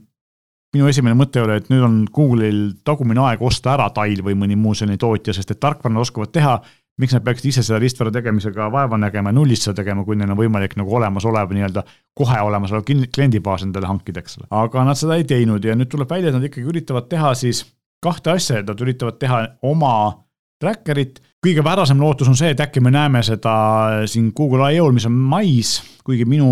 [0.75, 4.57] minu esimene mõte oli, et nüüd on Google'il tagumine aeg osta ära Tile või mõni
[4.59, 6.55] muu selline tootja, sest et tarkvara nad oskavad teha
[6.99, 10.33] miks nad peaksid ise seda ristvara tegemisega vaeva nägema ja nullist seda tegema, kui neil
[10.33, 11.85] on võimalik nagu olemasolev nii-öelda
[12.17, 12.83] kohe olemasolev
[13.15, 14.49] kliendibaas endale hankida, eks ole.
[14.63, 17.63] aga nad seda ei teinud ja nüüd tuleb välja, et nad ikkagi üritavad teha siis
[18.03, 19.93] kahte asja, et nad üritavad teha oma
[20.61, 23.53] tracker'it, kõige värasem lootus on see, et äkki me näeme seda
[24.09, 25.71] siin Google I.O.-l, mis on mais,
[26.05, 26.49] kuigi minu,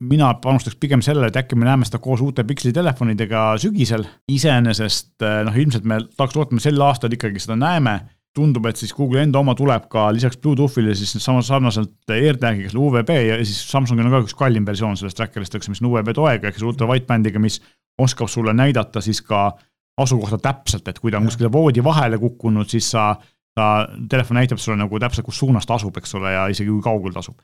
[0.00, 4.06] mina panustaks pigem sellele, et äkki me näeme seda koos uute Pixeli telefonidega sügisel.
[4.32, 7.98] iseenesest noh, ilmselt me tahaks loota, me sel aastal ikkagi seda näeme
[8.36, 12.84] tundub, et siis Google'i enda oma tuleb ka lisaks Bluetoothile siis sama sarnaselt AirTagiga selle
[12.84, 16.14] UVB ja siis Samsungil on ka üks kallim versioon sellest tracker'ist, eks, mis on UVB
[16.14, 17.58] toega siis ultra wideband'iga, mis
[18.00, 19.48] oskab sulle näidata siis ka
[20.00, 23.12] asukohta täpselt, et kui ta on kuskile voodi vahele kukkunud, siis sa
[23.54, 26.84] ta, telefon näitab sulle nagu täpselt, kus suunas ta asub, eks ole, ja isegi kui
[26.84, 27.40] kaugel ta asub.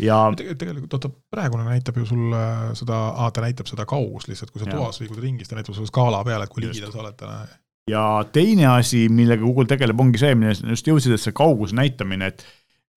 [0.00, 2.44] ja tegelikult, oota, praegune näitab ju sulle
[2.78, 3.00] seda,
[3.34, 6.22] ta näitab seda kaugust lihtsalt, kui sa toas liigud ringi, siis ta näitab sulle skaala
[6.24, 7.42] peal, et kui ligidal sa oled täna.
[7.90, 12.32] Ja teine asi, millega Google tegeleb, ongi see, millest just jõudsid, et see kauguse näitamine,
[12.32, 12.46] et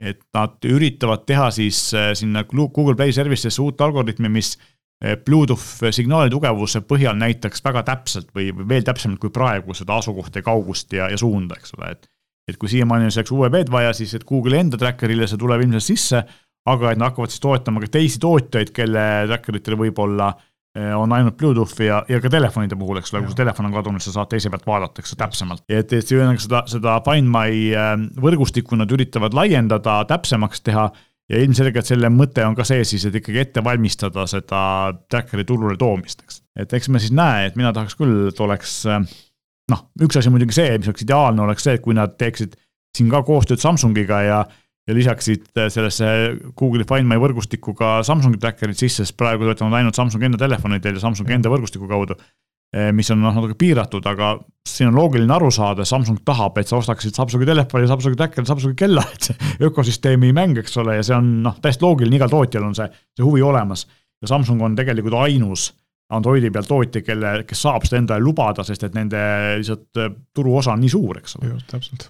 [0.04, 4.58] et nad üritavad teha siis äh, sinna Google Play service'isse uut algoritmi, mis
[5.04, 10.40] Eh, Bluetooth signaali tugevuse põhjal näitaks väga täpselt või veel täpsemalt kui praegu seda asukohta
[10.40, 12.08] ja kaugust ja, ja suunda, eks ole, et.
[12.48, 15.88] et kui siiamaani on selleks UWB-d vaja, siis et Google'i enda tracker'ile see tuleb ilmselt
[15.90, 16.24] sisse,
[16.72, 21.12] aga et nad hakkavad siis toetama ka teisi tootjaid, kelle tracker itel võib-olla eh, on
[21.14, 24.14] ainult Bluetoothi ja, ja ka telefonide puhul, eks ole, kui su telefon on kadunud, sa
[24.16, 25.66] saad teise pealt vaadata, eks täpsemalt.
[25.70, 27.92] et, et ühesõnaga seda, seda Find My eh,
[28.24, 30.88] võrgustikku nad üritavad laiendada, täpsemaks teha
[31.30, 34.64] ja ilmselgelt selle mõte on ka see siis, et ikkagi ette valmistada seda
[35.12, 36.42] tracker'i turule toomist, eks.
[36.66, 38.82] et eks me siis näe, et mina tahaks küll, et oleks
[39.72, 42.58] noh, üks asi muidugi see, mis oleks ideaalne, oleks see, et kui nad teeksid
[42.94, 44.42] siin ka koostööd Samsungiga ja
[44.88, 46.08] ja lisaksid sellesse
[46.60, 51.00] Google'i Find My võrgustikku ka Samsungi tracker'id sisse, sest praegu töötavad ainult Samsungi enda telefonidel
[51.00, 52.18] ja Samsungi enda võrgustiku kaudu
[52.74, 54.32] Eh, mis on noh, natuke piiratud, aga
[54.66, 58.78] siin on loogiline aru saada, Samsung tahab, et sa ostaksid Samsungi telefoni, Samsungi trackeri, Samsungi
[58.80, 62.66] kella, et see ökosüsteemi mäng, eks ole, ja see on noh, täiesti loogiline, igal tootjal
[62.66, 63.86] on see, see huvi olemas.
[64.24, 65.68] ja Samsung on tegelikult ainus
[66.14, 69.20] Androidi peal tootja, kelle, kes saab seda endale lubada, sest et nende
[69.60, 71.54] lihtsalt eh, turuosa on nii suur, eks ole.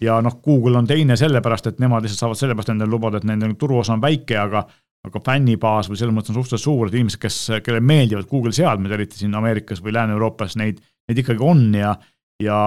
[0.04, 3.52] ja noh, Google on teine sellepärast, et nemad lihtsalt saavad sellepärast endale lubada, et nende
[3.60, 4.66] turuosa on väike, aga
[5.04, 8.92] aga fännibaas või selles mõttes on suhteliselt suur, et inimesed, kes, kellele meeldivad Google seadmed,
[8.96, 10.78] eriti siin Ameerikas või Lääne-Euroopas, neid,
[11.10, 11.98] neid ikkagi on ja
[12.42, 12.58] ja,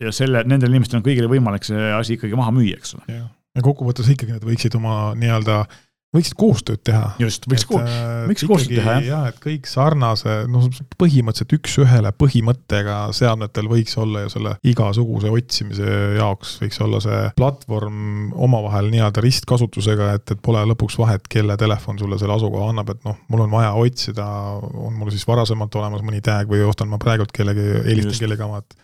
[0.00, 3.16] ja selle, nendel inimestel on kõigile võimalik see asi ikkagi maha müüa, eks ole.
[3.16, 5.80] ja kokkuvõttes ikkagi nad võiksid oma nii-öelda äh,
[6.14, 7.12] võiksid koostööd teha.
[7.22, 9.04] just, võiks koos, äh, võiks koostööd teha, jah.
[9.06, 10.66] jaa, et kõik sarnase, noh,
[10.98, 18.34] põhimõtteliselt üks-ühele põhimõttega seadmetel võiks olla ju selle igasuguse otsimise jaoks võiks olla see platvorm
[18.34, 23.06] omavahel nii-öelda ristkasutusega, et, et pole lõpuks vahet, kelle telefon sulle selle asukoha annab, et
[23.06, 24.26] noh, mul on vaja otsida,
[24.66, 28.64] on mul siis varasemalt olemas mõni tag või ostan ma praegult kellegi, helistan kellegi oma,
[28.64, 28.78] et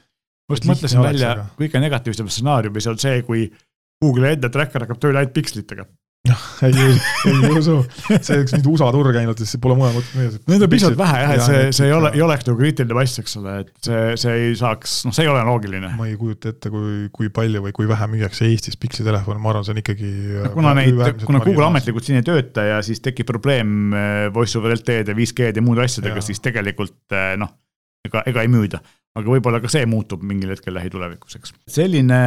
[0.47, 3.49] ma just mõtlesin välja kõige negatiivsem stsenaarium, mis on see, kui
[3.99, 5.91] Google'i enda tracker hakkab tööle ainult pikslitega
[6.29, 6.75] noh, ei,
[7.31, 10.33] ei usu, see oleks nüüd USA turg ainult, siis pole mujal mõtet müüa.
[10.51, 13.21] Neid on piisavalt vähe jah, et see, see ei ole, ei oleks nagu kriitiline mass,
[13.23, 15.93] eks ole, et see, see ei saaks, noh, see ei ole loogiline.
[15.99, 19.53] ma ei kujuta ette, kui, kui palju või kui vähe müüakse Eestis Pixi telefone, ma
[19.53, 20.51] arvan, see on ikkagi no,.
[20.57, 24.75] kuna neid, kuna Google ametlikult siin ei tööta ja siis tekib probleem äh, voice over
[24.77, 27.55] LTE-d ja 5G-d ja muude asjadega, siis tegelikult äh, noh,
[28.07, 28.83] ega, ega ei müüda.
[29.17, 31.55] aga võib-olla ka see muutub mingil hetkel lähitulevikus, eks.
[31.73, 32.21] selline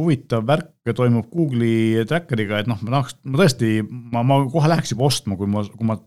[0.00, 4.94] huvitav värk toimub Google'i tracker'iga, et noh, ma tahaks, ma tõesti, ma, ma kohe läheks
[4.94, 5.98] juba ostma, kui ma, kui ma,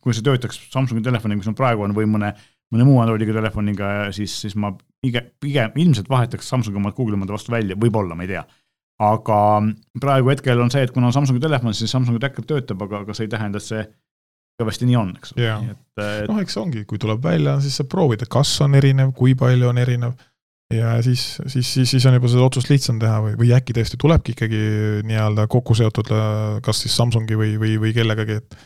[0.00, 2.34] kui see töötaks Samsungi telefoniga, mis mul praegu on, või mõne,
[2.74, 4.74] mõne muu Androidiga telefoniga, siis, siis ma
[5.04, 8.44] pigem, pigem ilmselt vahetaks Samsungi omad Google'i omade vastu välja, võib-olla, ma ei tea.
[9.00, 9.40] aga
[10.00, 13.16] praegu hetkel on see, et kuna on Samsungi telefon, siis Samsungi tracker töötab, aga, aga
[13.16, 13.86] see ei tähenda, et see
[14.60, 15.76] kõvasti nii on, eks ole.
[16.28, 19.80] Noh, eks ongi, kui tuleb välja, siis saab proovida, kas on erinev, kui palju on
[19.80, 20.12] erinev
[20.74, 23.98] ja siis, siis, siis, siis on juba seda otsust lihtsam teha või, või äkki tõesti
[24.00, 24.60] tulebki ikkagi
[25.08, 26.12] nii-öelda kokku seotud
[26.64, 28.60] kas siis Samsungi või, või, või kellegagi, et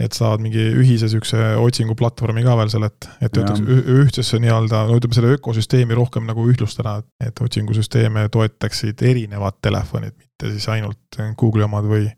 [0.00, 4.96] et saavad mingi ühise niisuguse otsinguplatvormi ka veel seal, et, et töötaks ühtsesse nii-öelda, no
[4.96, 11.66] ütleme, selle ökosüsteemi rohkem nagu ühtlustada, et otsingusüsteeme toetaksid erinevad telefonid, mitte siis ainult Google'i
[11.68, 12.08] omad või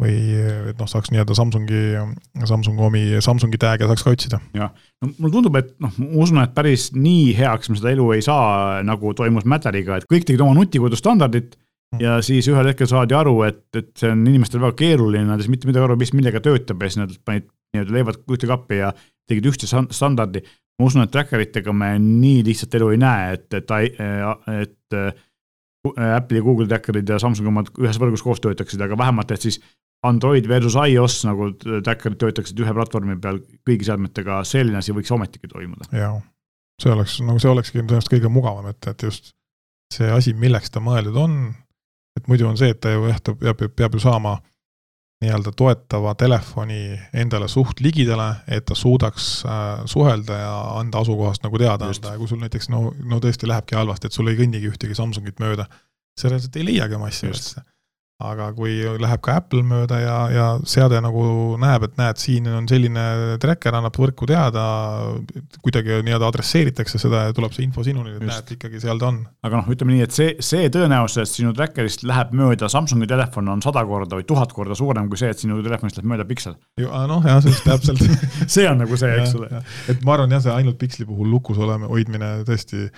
[0.00, 0.16] või
[0.70, 1.80] et noh, saaks nii-öelda Samsungi,
[2.48, 4.40] Samsungi omi, Samsungi tag'e saaks ka otsida.
[4.56, 8.06] jah, no mulle tundub, et noh, ma usun, et päris nii heaks me seda elu
[8.16, 12.02] ei saa, nagu toimus Matteriga, et kõik tegid oma nutikoodustandardit mm.
[12.04, 15.48] ja siis ühel hetkel saadi aru, et, et see on inimestel väga keeruline, nad ei
[15.48, 18.80] saa mitte midagi aru, mis millega töötab ja siis nad panid nii-öelda leivad ühte kappi
[18.80, 18.94] ja
[19.30, 20.42] tegid ühtse standardi.
[20.80, 25.18] ma usun, et tracker itega me nii lihtsalt elu ei näe, et, et, et, et
[25.88, 29.60] Apple'i ja Google tracker'id ja Samsungi omad ühes võrgus koos töötaksid, aga vähemalt, et siis
[30.06, 35.48] Android versus iOS nagu tracker'id töötaksid ühe platvormi peal kõigi seadmetega, selline asi võiks ometigi
[35.48, 35.88] toimuda.
[35.96, 36.14] jaa,
[36.82, 39.32] see oleks, nagu see olekski tõenäoliselt kõige mugavam, et, et just
[39.94, 41.40] see asi, milleks ta mõeldud on,
[42.18, 44.36] et muidu on see, et ta ju jah, ta peab, peab ju saama
[45.20, 51.60] nii-öelda toetava telefoni endale suht ligidale, et ta suudaks äh, suhelda ja anda asukohast nagu
[51.60, 52.14] teada anda.
[52.14, 55.42] Ja kui sul näiteks no, no tõesti lähebki halvasti, et sul ei kõnnigi ühtegi Samsungit
[55.42, 55.68] mööda,
[56.16, 57.66] sa reaalselt ei leiagi oma asja üldse
[58.20, 61.22] aga kui läheb ka Apple mööda ja, ja seade nagu
[61.60, 63.04] näeb, et näed, siin on selline
[63.40, 64.64] tracker, annab võrku teada,
[65.64, 68.32] kuidagi nii-öelda adresseeritakse seda ja tuleb see info sinuni, et Just.
[68.32, 69.22] näed, ikkagi seal ta on.
[69.46, 73.48] aga noh, ütleme nii, et see, see tõenäosus, et sinu tracker'ist läheb mööda Samsungi telefon,
[73.54, 76.58] on sada korda või tuhat korda suurem kui see, et sinu telefonist läheb mööda Pixel.
[76.80, 78.04] noh, jah, just täpselt
[78.54, 79.64] see on nagu see, eks ole.
[79.90, 82.90] et ma arvan jah, see ainult Pixeli puhul lukus olema, hoidmine tõesti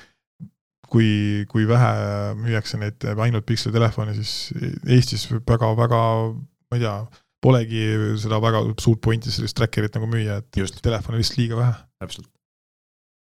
[0.93, 1.09] kui,
[1.49, 1.93] kui vähe
[2.37, 4.53] müüakse neid ainult pikseltelefone, siis
[4.85, 6.03] Eestis väga-väga,
[6.69, 6.97] ma ei tea,
[7.43, 7.83] polegi
[8.23, 10.79] seda väga suurt pointi sellist tracker'it nagu müüa, et Just.
[10.85, 11.75] telefone lihtsalt liiga vähe.
[12.03, 12.29] täpselt.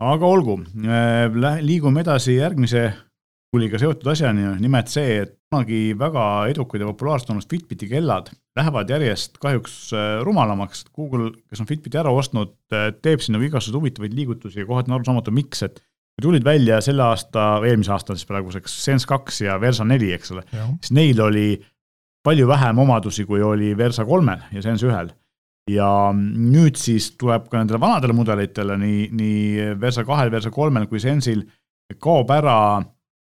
[0.05, 2.89] aga olgu, äh, liigume edasi järgmise
[3.55, 8.91] kuuliga seotud asjani, nimelt see, et kunagi väga edukad ja populaarsed olnud Fitbiti kellad lähevad
[8.91, 10.85] järjest kahjuks äh, rumalamaks.
[10.95, 14.99] Google, kes on Fitbiti ära ostnud, äh, teeb sinna igasuguseid huvitavaid liigutusi ja kohati on
[14.99, 15.79] arusaamatu, miks, et
[16.23, 20.45] tulid välja selle aasta, eelmise aasta siis praeguseks Sense kaks ja Versa neli, eks ole,
[20.81, 21.49] siis neil oli
[22.25, 25.13] palju vähem omadusi, kui oli Versa kolmel ja Sense ühel.
[25.71, 31.01] ja nüüd siis tuleb ka nendele vanadele mudelitele, nii, nii Versa kahel, Versa kolmel kui
[31.01, 31.41] Sense'il
[32.05, 32.57] kaob ära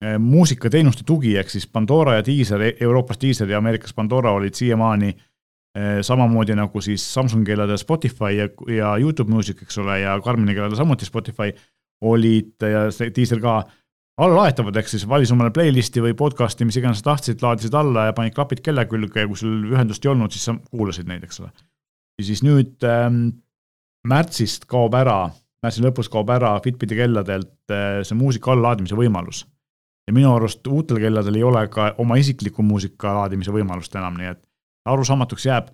[0.00, 5.12] eh, muusikateenuste tugi, ehk siis Pandora ja Deezer, Euroopas Deezer ja Ameerikas Pandora olid siiamaani
[5.12, 10.56] eh, samamoodi nagu siis Samsungi keeladel Spotify ja, ja Youtube Music, eks ole, ja Karmini
[10.56, 11.52] keeladel samuti Spotify
[12.02, 13.60] olid ja see diisel ka
[14.22, 18.16] allalaetavad, ehk siis valis omale playlist'i või podcast'i, mis iganes sa tahtsid, laadisid alla ja
[18.16, 21.40] panid klapid kella külge ja kui sul ühendust ei olnud, siis sa kuulasid neid, eks
[21.42, 21.52] ole.
[22.20, 23.24] ja siis nüüd ähm,
[24.08, 25.30] märtsist kaob ära,
[25.64, 29.46] märtsi lõpus kaob ära Fitbiti kelladelt äh, see muusika allalaadimise võimalus.
[30.06, 34.34] ja minu arust uutel kelladel ei ole ka oma isikliku muusika laadimise võimalust enam, nii
[34.34, 34.42] et
[34.92, 35.70] arusaamatuks jääb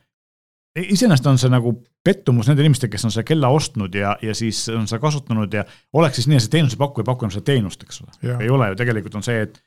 [0.78, 1.72] iseenesest on see nagu
[2.04, 5.64] pettumus nendele inimestele, kes on selle kella ostnud ja, ja siis on seda kasutanud ja
[5.98, 8.36] oleks siis nii, et see teenusepakkuja ei paku enam seda teenust, eks ole.
[8.36, 9.58] ei ole ju, tegelikult on see, et,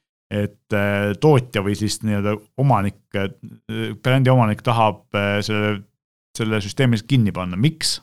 [0.43, 3.29] et äh, tootja või siis nii-öelda omanik, äh,
[4.03, 5.75] brändi omanik tahab äh, selle,
[6.37, 7.99] selle süsteemi kinni panna, miks?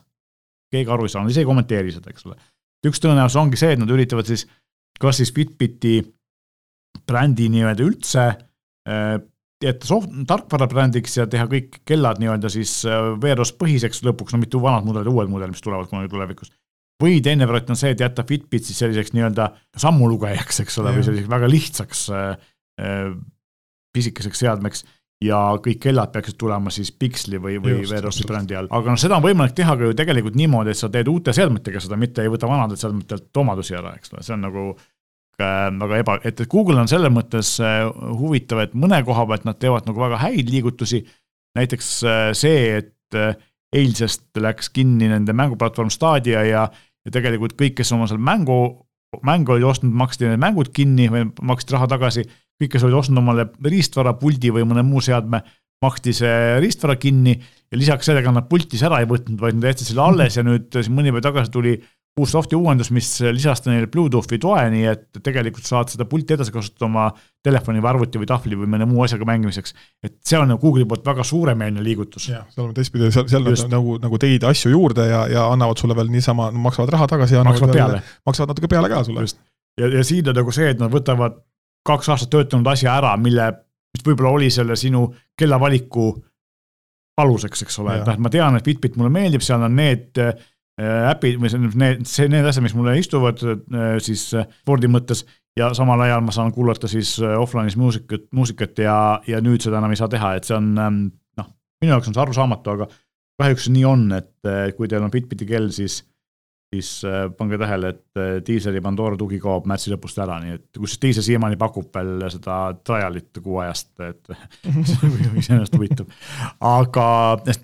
[0.69, 2.37] keegi aru ei saanud, ise ei kommenteeri seda, eks ole.
[2.85, 4.45] üks tõenäosus ongi see, et nad üritavad siis
[5.01, 6.03] kas siis Fitbiti
[7.09, 8.25] brändi nii-öelda üldse
[9.65, 14.61] jätta soft-, tarkvarabrändiks ja teha kõik kellad nii-öelda siis äh, veeros põhiseks lõpuks, no mitte
[14.63, 16.53] vanad mudelid, uued mudelid, mis tulevad kunagi tulevikus.
[17.03, 21.07] või teine variant on see, et jätta Fitbit siis selliseks nii-öelda sammulugejaks, eks ole, või
[21.07, 22.31] selliseks väga lihtsaks äh,
[22.83, 23.11] äh,
[23.95, 24.85] pisikeseks seadmeks
[25.25, 28.71] ja kõik kellad peaksid tulema siis Pixli või, või Veerosi brändi all.
[28.71, 31.83] aga noh, seda on võimalik teha ka ju tegelikult niimoodi, et sa teed uute seadmetega
[31.83, 34.69] seda, mitte ei võta vanadelt seadmetelt omadusi ära, eks ole, see on nagu
[35.39, 37.85] väga eba, et, Google on selles mõttes äh,
[38.19, 41.05] huvitav, et mõne koha pealt nad teevad nagu väga häid liigutusi.
[41.59, 42.95] näiteks äh, see, et
[43.75, 46.67] eilsest läks kinni nende mänguplatvorm Stadia ja,
[47.05, 48.59] ja tegelikult kõik, kes oma seal mängu,
[49.25, 52.27] mängu olid ostnud, maksti need mängud kinni või maksti raha tagasi.
[52.59, 55.43] kõik, kes olid ostnud omale riistvara, puldi või mõne muu seadme,
[55.85, 59.93] maksti see riistvara kinni ja lisaks sellega nad pultis ära ei võtnud, vaid nad jätsid
[59.93, 61.77] selle alles ja nüüd siin mõni päev tagasi tuli
[62.19, 66.53] uus soft'i uuendus, mis lisas neile Bluetoothi toe, nii et tegelikult saad seda pulti edasi
[66.55, 67.07] kasutada oma
[67.45, 69.75] telefoni või arvuti või tahvli või mõne muu asjaga mängimiseks.
[70.05, 72.29] et see on nagu Google'i poolt väga suuremeelne liigutus.
[72.29, 75.81] jah, seal on teistpidi, seal, seal nad nagu, nagu teid asju juurde ja, ja annavad
[75.81, 78.03] sulle veel niisama, maksavad raha tagasi ja maksavad peale.
[78.27, 79.27] maksavad natuke peale ka sulle.
[79.81, 81.41] ja, ja siin on nagu see, et nad võtavad
[81.89, 83.53] kaks aastat töötanud asja ära, mille,
[83.95, 85.07] mis võib-olla oli selle sinu
[85.39, 86.11] kellavaliku
[87.19, 90.35] aluseks, eks ole, et noh, ma tean, et Fitbit mulle meeldib, seal on need Äh,
[90.79, 95.25] äpid või see, need, see, need asjad, mis mulle istuvad äh, siis äh, spordi mõttes.
[95.59, 99.91] Ja samal ajal ma saan kuulata siis offline'is muusikat, muusikat ja, ja nüüd seda enam
[99.91, 101.01] ei saa teha, et see on ähm,
[101.41, 101.49] noh,
[101.83, 102.87] minu jaoks on see arusaamatu, aga
[103.43, 105.99] kahjuks nii on, et kui teil on Fitbiti kell, siis
[106.75, 110.67] siis äh, pange tähele, et äh, diiseli Pandora tugi kaob märtsi lõpust ära, nii et
[110.77, 114.33] kusjuures diisel siiamaani pakub veel seda trial'it kuu ajast, et
[114.91, 116.13] see on iseenesest huvitav.
[116.69, 117.07] aga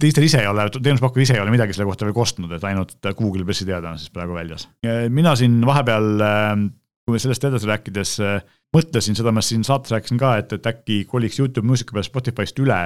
[0.01, 2.97] diisel ise ei ole, teenusepakkuja ise ei ole midagi selle kohta veel kostnud, et ainult
[3.05, 4.69] Google'i pressiteade on siis praegu väljas.
[5.12, 6.53] mina siin vahepeal, äh,
[7.05, 8.14] kui sellest edasi rääkides,
[8.75, 12.57] mõtlesin, seda ma siin saates rääkisin ka, et, et äkki koliks Youtube muusika peale Spotify'st
[12.64, 12.79] üle,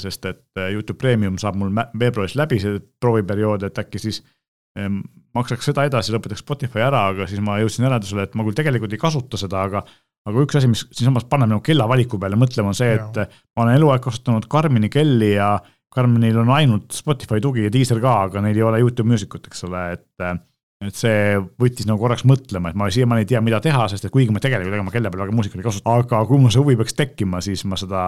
[0.00, 4.22] sest et Youtube Premium saab mul veebruaris läbi see prooviperiood, et äkki siis
[5.36, 8.92] maksaks seda edasi, lõpetaks Spotify ära, aga siis ma jõudsin järeldusele, et ma küll tegelikult
[8.94, 9.84] ei kasuta seda, aga
[10.26, 13.20] aga üks asi, mis siinsamas paneb nagu kella valiku peale mõtlema, on see, et
[13.54, 15.52] ma olen eluaeg kasutanud Karmini kelli ja
[15.96, 19.64] Karminil on ainult Spotify tugi ja Deezer ka, aga neil ei ole Youtube Musicut, eks
[19.68, 20.26] ole, et
[20.84, 24.12] et see võttis nagu korraks mõtlema, et ma siiamaani ei tea, mida teha, sest et
[24.12, 26.60] kuigi ma tegelikult ega ma kella peal väga muusikat ei kasuta, aga kui mul see
[26.60, 28.02] huvi peaks tekkima, siis ma seda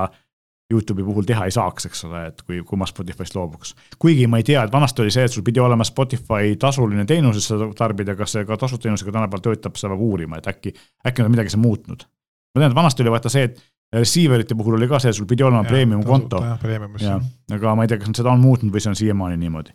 [0.72, 3.72] Youtube'i puhul teha ei saaks, eks ole, et kui, kui ma Spotify'st loobuks.
[3.98, 7.40] kuigi ma ei tea, et vanasti oli see, et sul pidi olema Spotify tasuline teenus,
[7.40, 10.74] et seda tarbida, kas see ka tasuteenusega tänapäeval töötab, seda peab uurima, et äkki,
[11.08, 12.04] äkki on midagi seal muutnud.
[12.52, 13.64] ma tean, et vanasti oli vaata see, et
[13.96, 16.44] receiver'ite puhul oli ka see, sul pidi olema premium konto.
[16.44, 19.72] aga ma ei tea, kas nad seda on muutnud või see on siiamaani niimoodi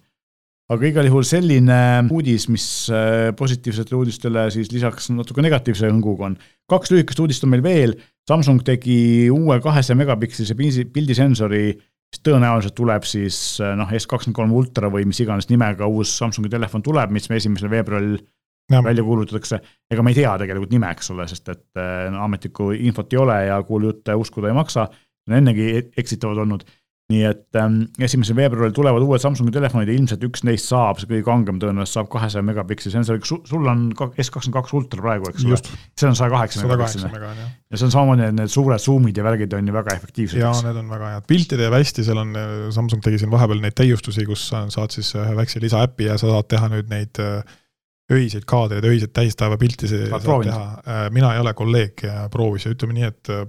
[0.71, 1.77] aga igal juhul selline
[2.13, 6.37] uudis, mis äh, positiivsetele uudistele siis lisaks natuke negatiivse hõnguga on.
[6.71, 7.97] kaks lühikest uudist on meil veel,
[8.29, 11.65] Samsung tegi uue kahesaja megapikselise pildisensori,
[12.13, 16.85] mis tõenäoliselt tuleb siis äh, noh, S23 ultra või mis iganes nimega uus Samsungi telefon
[16.85, 18.21] tuleb, mis me esimesel veebruaril
[18.71, 19.57] välja kuulutatakse,
[19.91, 23.35] ega me ei tea tegelikult nime, eks ole, sest et no, ametlikku infot ei ole
[23.49, 24.87] ja kuulujutte uskuda ei maksa.
[25.27, 26.63] on ennegi e-, eksitavad olnud
[27.11, 31.09] nii et ähm, esimesel veebruaril tulevad uued Samsungi telefonid ja ilmselt üks neist saab, see
[31.09, 35.43] kõige kangem tõenäoliselt saab kahesaja megapiksli sensoriga, sul on S kakskümmend kaks ultra praegu, eks
[35.43, 35.59] ole.
[35.99, 37.23] see on saja kaheksa megapiksline.
[37.27, 40.39] ja see on samamoodi, need suured zoom'id ja värgid on ju väga efektiivsed.
[40.39, 42.33] jaa, need on väga head, pilti teeb hästi, seal on,
[42.73, 46.47] Samsung tegi siin vahepeal neid täiustusi, kus saad siis ühe väikse lisaäpi ja sa saad
[46.55, 47.41] teha nüüd neid äh,
[48.13, 50.67] öiseid kaadreid, öiseid täistaevapilti saad teha.
[50.87, 53.43] Äh, mina ei ole kolleeg ja proovis ja ütleme nii, et äh,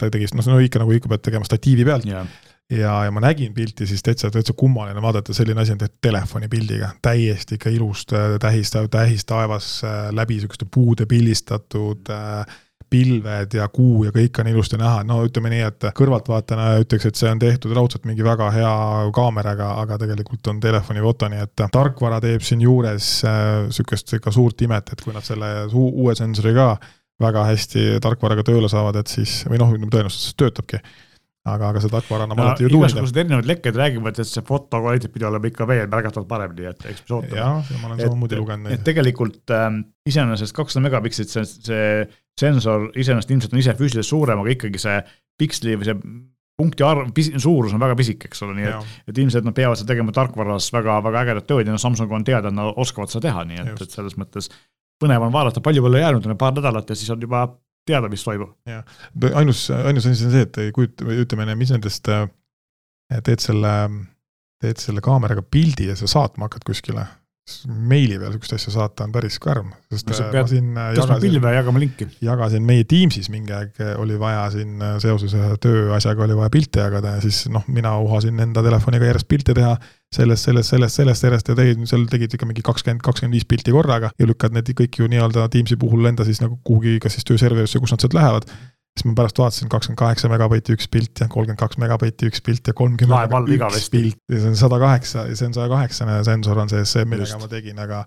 [0.00, 2.24] ta tegi, noh, see on ikka nagu ikka pead tegema statiivi pealt yeah
[2.70, 6.94] ja, ja ma nägin pilti, siis täitsa, täitsa kummaline vaadata, selline asi on tehtud telefonipildiga,
[7.02, 12.58] täiesti ikka ilust äh, tähistav, tähistaevas äh, läbi sihukeste puude pildistatud äh,
[12.90, 17.18] pilved ja kuu ja kõik on ilusti näha, no ütleme nii, et kõrvaltvaatajana ütleks, et
[17.18, 18.72] see on tehtud raudselt mingi väga hea
[19.14, 23.12] kaameraga, aga tegelikult on telefonifoto, nii et tarkvara teeb siinjuures
[23.76, 26.72] sihukest ikka suurt imet, et kui nad selle uue sensori ka
[27.22, 30.82] väga hästi tarkvaraga tööle saavad, et siis, või noh, tõenäoliselt see töötabki
[31.48, 32.90] aga, aga see tarkvara annab no, alati ju tuunida.
[32.90, 36.68] igasugused erinevad lekked räägivad, et see foto kvaliteet pidi olema ikka veel märgatavalt parem, nii
[36.70, 37.38] et eks me ootame.
[37.38, 38.72] jah, ma olen samamoodi lugenud.
[38.74, 41.86] et tegelikult ähm, iseenesest kakssada megapikslit, see, see
[42.40, 44.98] sensor iseenesest ilmselt on ise füüsiliselt suurem, aga ikkagi see
[45.40, 45.96] piksli või see
[46.60, 47.08] punkti arv,
[47.40, 50.68] suurus on väga pisike, eks ole, nii et, et ilmselt nad peavad seda tegema tarkvaras
[50.74, 53.62] väga, väga ägedat tööd ja noh, Samsung on teada, et nad oskavad seda teha, nii
[53.64, 54.50] et, et selles mõttes
[55.00, 57.46] põnev on vaadata, palju pole jäänud, on paar nädalat ja siis on juba
[57.90, 58.56] teada, mis toimub.
[58.68, 58.84] jah,
[59.34, 62.26] ainus, ainus asi on see, et kujuta, ütleme, mis nendest äh,
[63.26, 63.74] teed selle,
[64.62, 67.06] teed selle kaameraga pildi ja sa saatma hakkad kuskile
[67.66, 71.54] meili peal sihukest asja saata on päris karm, sest no, ma siin äh, jagasin, pilve
[71.54, 72.06] jagama linki.
[72.22, 76.84] jagasin meie Teamsis mingi aeg, oli vaja siin äh, seoses ühe tööasjaga oli vaja pilte
[76.84, 79.74] jagada ja siis noh, mina uhasin enda telefoniga järjest pilte teha
[80.14, 83.74] sellest, sellest, sellest, sellest, sellest ja tegid, seal tegid ikka mingi kakskümmend, kakskümmend viis pilti
[83.74, 87.28] korraga ja lükkad need kõik ju nii-öelda Teamsi puhul enda siis nagu kuhugi, kas siis
[87.28, 88.48] tööserverisse, kus nad sealt lähevad
[88.98, 92.66] siis ma pärast vaatasin kakskümmend kaheksa megabaiti üks pilt ja kolmkümmend kaks megabaiti üks pilt
[92.66, 96.58] ja kolmkümmend üks pilt ja see on sada kaheksa ja see on saja kaheksane sensor
[96.58, 97.44] on sees, see, millega Just.
[97.44, 98.02] ma tegin, aga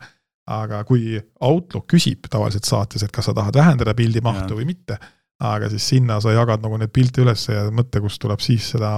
[0.54, 1.16] aga kui
[1.48, 4.60] Outlook küsib tavaliselt saates, et kas sa tahad vähendada pildi mahtu ja.
[4.60, 4.98] või mitte,
[5.40, 8.98] aga siis sinna sa jagad nagu neid pilte üles ja mõtle, kust tuleb siis seda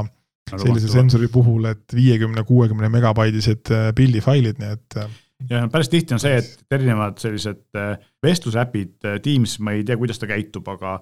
[0.51, 5.09] sellise sensori puhul, et viiekümne, kuuekümne megabaidised äh, pildifailid, nii et äh,
[5.49, 10.21] ja päris tihti on see, et erinevad sellised äh, vestlusäpid, Teams, ma ei tea, kuidas
[10.21, 10.99] ta käitub, aga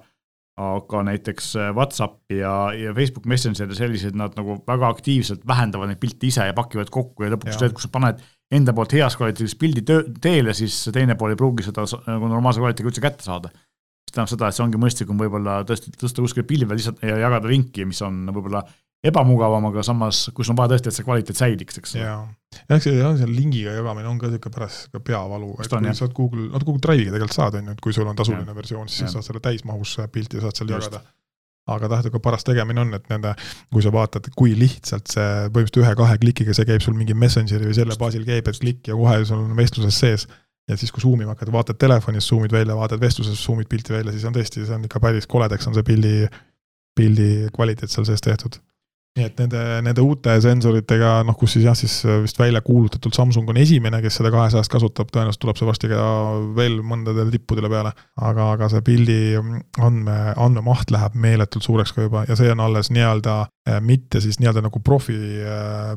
[0.61, 5.89] aga näiteks äh, Whatsapp ja, ja Facebook Messenger ja sellised, nad nagu väga aktiivselt vähendavad
[5.89, 8.21] neid pilte ise ja pakivad kokku ja lõpuks see, et kui sa paned
[8.53, 12.61] enda poolt heas kvaliteedis pildi töö, teele, siis teine pool ei pruugi seda nagu normaalse
[12.61, 13.49] kvaliteediga üldse kätte saada.
[13.49, 17.49] mis tähendab seda, et see ongi mõistlikum võib-olla tõesti tõsta kuskile pilve lihtsalt ja jagada
[17.49, 18.61] linki, mis on võib-olla
[19.03, 21.95] ebamugavam, aga samas, kus on vaja tõesti, et see kvaliteet säiliks, eks.
[21.99, 22.21] jaa,
[22.69, 25.97] jah, see on seal lingiga jagamine on ka niisugune pärast ka peavalu, et kui jah.
[25.99, 28.55] saad Google, no Google Drive'iga tegelikult saad, on ju, et kui sul on tasuline ja.
[28.55, 29.11] versioon, siis ja.
[29.17, 30.87] saad selle täismahus pilti saad seal Just.
[30.87, 31.03] jagada.
[31.73, 33.35] aga tahtega paras tegemine on, et nende,
[33.75, 37.75] kui sa vaatad, kui lihtsalt see põhimõtteliselt ühe-kahe klikiga, see käib sul mingi Messengeri või
[37.75, 40.27] selle baasil käib, et klikk ja kohe sul on vestluses sees
[40.71, 44.15] ja siis, kui zoom ima hakkad, vaatad telefonis, zoom'id välja, vaatad vestluses, zoom'id pilti välja,
[44.15, 46.13] siis on tõesti, see on ikka päris koledaks on see pildi,
[46.95, 48.59] pildi kvaliteet seal sees tehtud
[49.13, 53.51] nii et nende, nende uute sensoritega, noh, kus siis jah, siis vist välja kuulutatult Samsung
[53.51, 56.05] on esimene, kes seda kahesajast kasutab, tõenäoliselt tuleb see varsti ka
[56.57, 57.93] veel mõndadele tippudele peale.
[58.17, 62.89] aga, aga see pildi andme, andmemaht läheb meeletult suureks ka juba ja see on alles
[62.93, 63.37] nii-öelda
[63.69, 65.93] eh, mitte siis nii-öelda nagu profi äh,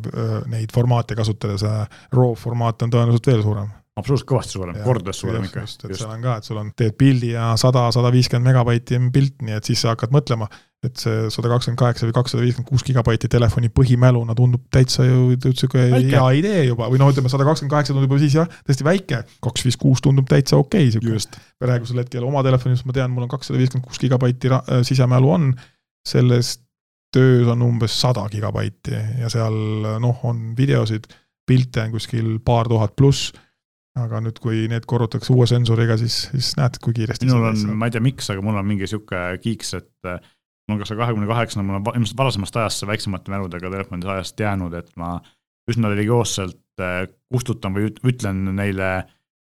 [0.53, 1.65] neid formaate kasutades,
[2.13, 5.65] RAW formaat on tõenäoliselt veel suurem absoluutselt kõvasti suurem, kordades suurem ikka.
[5.65, 6.03] just, et just.
[6.03, 9.39] seal on ka, et sul on, teed pildi ja sada, sada viiskümmend megabaiti on pilt,
[9.47, 10.49] nii et siis sa hakkad mõtlema,
[10.85, 15.39] et see sada kakskümmend kaheksa või kakssada viiskümmend kuus gigabaiti telefoni põhimäluna tundub täitsa ju
[15.49, 18.87] sihuke hea idee juba või noh, ütleme sada kakskümmend kaheksa tundub juba siis jah, tõesti
[18.87, 21.41] väike, kaks viis kuus tundub täitsa okei okay, sihuke.
[21.65, 25.49] praegusel hetkel oma telefonis ma tean, mul on kakssada viiskümmend kuus gigabaiti äh, sisemälu on,
[26.07, 26.67] sellest
[27.17, 29.57] töös on umbes sada gigabaiti ja seal
[30.05, 31.09] noh, on videosid,
[31.49, 33.33] pilte on kuskil paar tuhat pluss
[33.97, 37.29] aga nüüd, kui need korrutatakse uue sensoriga, siis, siis näed, kui kiiresti.
[37.29, 40.21] minul on, ma ei tea, miks, aga mul on mingi sihuke kiiks, et äh,
[40.69, 44.13] mul on ka see kahekümne kaheksane, mul on ilmselt varasemast ajast see väiksemate mäludega telefonide
[44.17, 45.17] ajast jäänud, et ma
[45.71, 48.91] üsna religioosselt äh, kustutan või ütlen neile,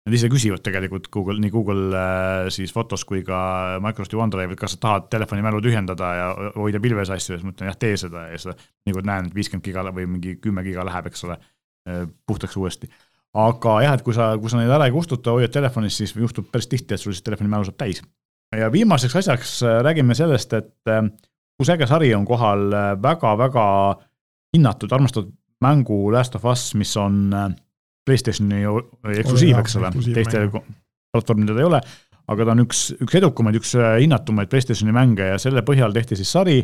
[0.01, 3.39] nad ise küsivad tegelikult Google, nii Google äh, siis fotos kui ka
[3.83, 6.27] Microsofti OneDrive, et kas sa tahad telefoni mälu tühjendada ja
[6.57, 9.63] hoida pilves asju, siis ma ütlen jah, tee seda ja siis kui näen, et viiskümmend
[9.69, 11.39] giga või mingi kümme giga läheb, eks ole,
[12.29, 12.91] puhtaks uuesti
[13.37, 16.49] aga jah, et kui sa, kui sa neid ära ei kustuta, hoiad telefonis, siis juhtub
[16.51, 18.01] päris tihti, et sul siis telefoni mälu saab täis.
[18.55, 21.05] ja viimaseks asjaks äh, räägime sellest, et äh,
[21.59, 22.67] kus äge sari on kohal
[23.01, 24.05] väga-väga äh,
[24.57, 25.31] hinnatud, armastatud
[25.63, 27.31] mängu Last of Us, mis on
[28.05, 28.63] PlayStationi
[29.21, 31.81] eksklusiiv, eks ole, teistel platvormil teda ei ole,
[32.31, 36.31] aga ta on üks, üks edukamaid, üks hinnatumaid Playstationi mänge ja selle põhjal tehti siis
[36.33, 36.63] sari,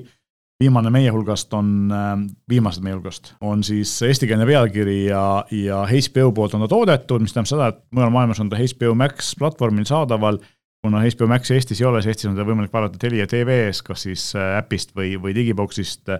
[0.63, 2.13] viimane meie hulgast on, äh,
[2.49, 7.35] viimased meie hulgast, on siis eestikeelne pealkiri ja, ja HBO poolt on ta toodetud, mis
[7.35, 10.39] tähendab seda, et mujal maailmas on ta HBO Max platvormil saadaval,
[10.85, 14.07] kuna HBO Maxi Eestis ei ole, siis Eestis on teda võimalik vaadata Telia TV-s, kas
[14.07, 16.13] siis äpist või, või digiboksist.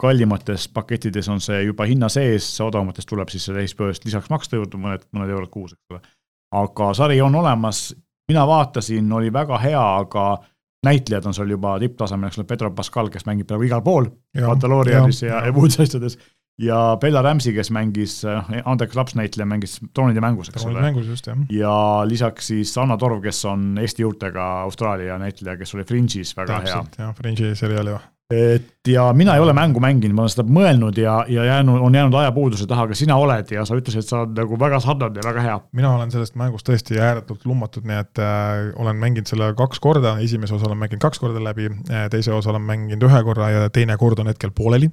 [0.00, 4.56] Kallimates pakettides on see juba hinna sees, odavamates tuleb siis selle HBO eest lisaks maksta
[4.56, 6.00] juurde mõned, mõned eurod kuus, eks ole.
[6.60, 7.88] aga sari on olemas,
[8.30, 10.26] mina vaatasin, oli väga hea, aga
[10.86, 14.10] näitlejad on seal juba tipptasemel, eks ole, Pedro Pascal, kes mängib peaaegu igal pool,
[14.40, 16.16] Mandalorianis ja, ja, ja muudes asjades.
[16.60, 20.80] ja Bella Ramsey, kes mängis, noh, andekas lapsnäitleja, mängis Troonide mängus, eks ole.
[20.80, 21.42] mängus just, jah.
[21.52, 21.74] ja
[22.08, 26.98] lisaks siis Anna Torv, kes on Eesti juurtega Austraalia näitleja, kes oli Fringe'is väga Täpselt,
[26.98, 27.06] hea.
[27.06, 27.98] jah, Fringe'i seriaali
[28.30, 31.96] et ja mina ei ole mängu mänginud, ma olen seda mõelnud ja, ja jäänud, on
[31.98, 35.18] jäänud ajapuuduse taha, aga sina oled ja sa ütlesid, et sa oled nagu väga sarnane
[35.18, 35.56] ja väga hea.
[35.76, 40.16] mina olen sellest mängust tõesti ääretult lummatud, nii et äh, olen mänginud selle kaks korda,
[40.22, 43.68] esimese osa olen mänginud kaks korda läbi äh,, teise osa olen mänginud ühe korra ja
[43.74, 44.92] teine kord on hetkel pooleli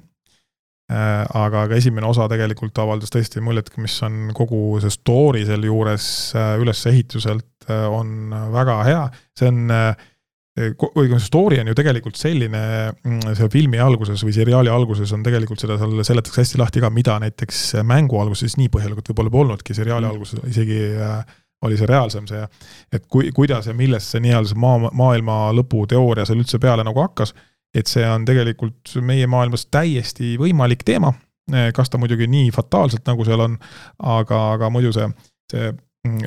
[0.90, 1.24] äh,.
[1.38, 6.56] aga ka esimene osa tegelikult avaldas tõesti muljet, mis on kogu see story sealjuures äh,
[6.58, 9.02] ülesehituselt äh, on väga hea,
[9.38, 10.08] see on äh,
[10.58, 12.62] õigemini see story on ju tegelikult selline,
[13.04, 16.90] mm, see filmi alguses või seriaali alguses on tegelikult seda seal seletatakse hästi lahti ka,
[16.94, 20.14] mida näiteks mängu alguses nii põhjalikult võib-olla polnudki, seriaali mm.
[20.14, 21.20] alguses isegi äh,
[21.66, 22.42] oli see reaalsem see,
[22.94, 26.84] et kui, kuidas ja millest see nii-öelda see maa, maailma lõpu teooria seal üldse peale
[26.86, 27.34] nagu hakkas,
[27.74, 31.12] et see on tegelikult meie maailmas täiesti võimalik teema,
[31.74, 33.58] kas ta muidugi nii fataalselt, nagu seal on,
[33.98, 35.08] aga, aga muidu see,
[35.50, 35.72] see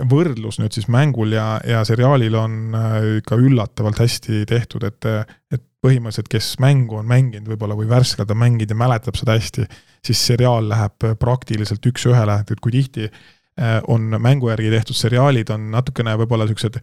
[0.09, 5.09] võrdlus nüüd siis mängul ja, ja seriaalil on äh, ikka üllatavalt hästi tehtud, et,
[5.51, 9.65] et põhimõtteliselt, kes mängu on mänginud võib-olla või värskelt on mänginud ja mäletab seda hästi,
[10.05, 15.71] siis seriaal läheb praktiliselt üks-ühele, et kui tihti äh, on mängu järgi tehtud seriaalid, on
[15.73, 16.82] natukene võib-olla niisugused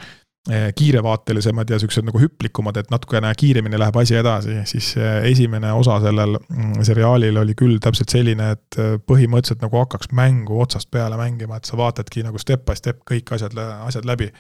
[0.75, 5.99] kiirevaatelisemad ja siuksed nagu hüplikumad, et natukene kiiremini läheb asi edasi, siis eh, esimene osa
[6.01, 11.19] sellel mm, seriaalil oli küll täpselt selline, et eh, põhimõtteliselt nagu hakkaks mängu otsast peale
[11.21, 13.59] mängima, et sa vaatadki nagu step by step kõik asjad,
[13.91, 14.31] asjad läbi.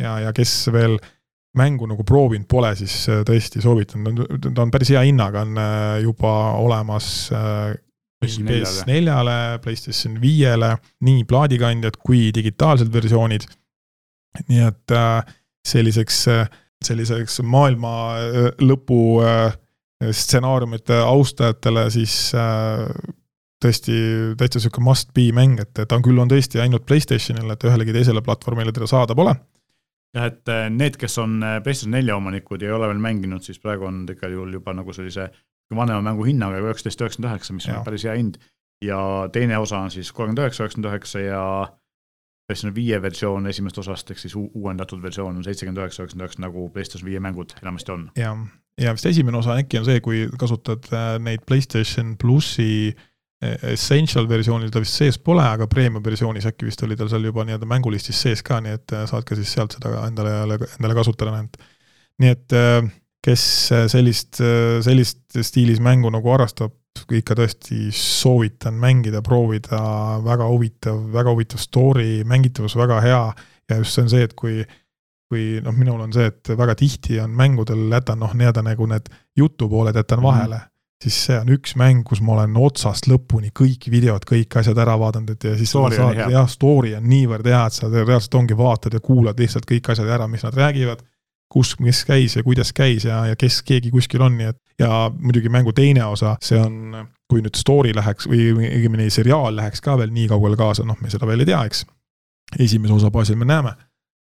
[0.00, 0.98] ja, ja kes veel
[1.58, 4.06] mängu nagu proovinud pole, siis tõesti soovitan,
[4.54, 5.58] ta on päris hea hinnaga, on
[6.02, 7.30] juba olemas
[8.24, 10.74] PS4-le, PlayStation viiele,
[11.06, 13.46] nii plaadikandjad kui digitaalsed versioonid
[14.48, 16.50] nii et äh, selliseks, äh,
[16.84, 19.20] selliseks maailma äh, lõpu
[20.00, 22.14] stsenaariumite austajatele siis
[23.60, 23.96] tõesti
[24.40, 27.92] täitsa sihuke must be mäng, et ta on küll, on tõesti ainult Playstationil, et ühelegi
[27.92, 29.34] teisele platvormile teda saada pole.
[30.16, 33.90] jah, et need, kes on PlayStation nelja omanikud ja ei ole veel mänginud, siis praegu
[33.90, 35.28] on igal juhul juba nagu sellise
[35.76, 38.40] vanema mängu hinnaga üheksateist üheksakümmend üheksa, mis on päris hea hind.
[38.80, 41.44] ja teine osa on siis kolmkümmend üheksa, üheksakümmend üheksa ja
[42.50, 46.66] PlayStation viie versioon esimesest osast, ehk siis uuendatud versioon on seitsekümmend üheksa, üheksakümmend üheksa, nagu
[46.74, 48.08] PlayStation viie mängud enamasti on.
[48.18, 48.40] jah,
[48.80, 54.26] ja vist esimene osa äkki on see, kui kasutad äh, neid PlayStation plussi äh, Essential
[54.28, 57.68] versioonil ta vist sees pole, aga premium versioonis äkki vist oli tal seal juba nii-öelda
[57.70, 61.62] mängulistis sees ka, nii et äh, saad ka siis sealt seda endale, endale kasutada, et
[62.20, 62.58] nii et
[63.24, 63.42] kes
[63.92, 64.38] sellist,
[64.84, 66.72] sellist stiilis mängu nagu harrastab,
[67.10, 69.80] ikka tõesti soovitan mängida, proovida,
[70.24, 73.24] väga huvitav, väga huvitav story, mängitavus väga hea
[73.70, 74.62] ja just see on see, et kui
[75.30, 79.06] kui noh, minul on see, et väga tihti on mängudel jätan noh, nii-öelda nagu need
[79.38, 80.26] jutupooled jätan mhm.
[80.26, 81.04] vahele mm, -hmm.
[81.04, 84.98] siis see on üks mäng, kus ma olen otsast lõpuni kõik videod, kõik asjad ära
[84.98, 88.58] vaadanud, et ja siis story saad, jah, story on niivõrd hea, et sa reaalselt ongi
[88.58, 91.06] vaatad ja kuulad lihtsalt kõik asjad ära, mis nad räägivad
[91.50, 95.10] kus, kes käis ja kuidas käis ja, ja kes keegi kuskil on, nii et ja
[95.18, 99.96] muidugi mängu teine osa, see on, kui nüüd story läheks või õigemini seriaal läheks ka
[100.00, 101.84] veel nii kaugele kaasa, noh, me seda veel ei tea, eks.
[102.58, 103.74] esimese osa baasil me näeme,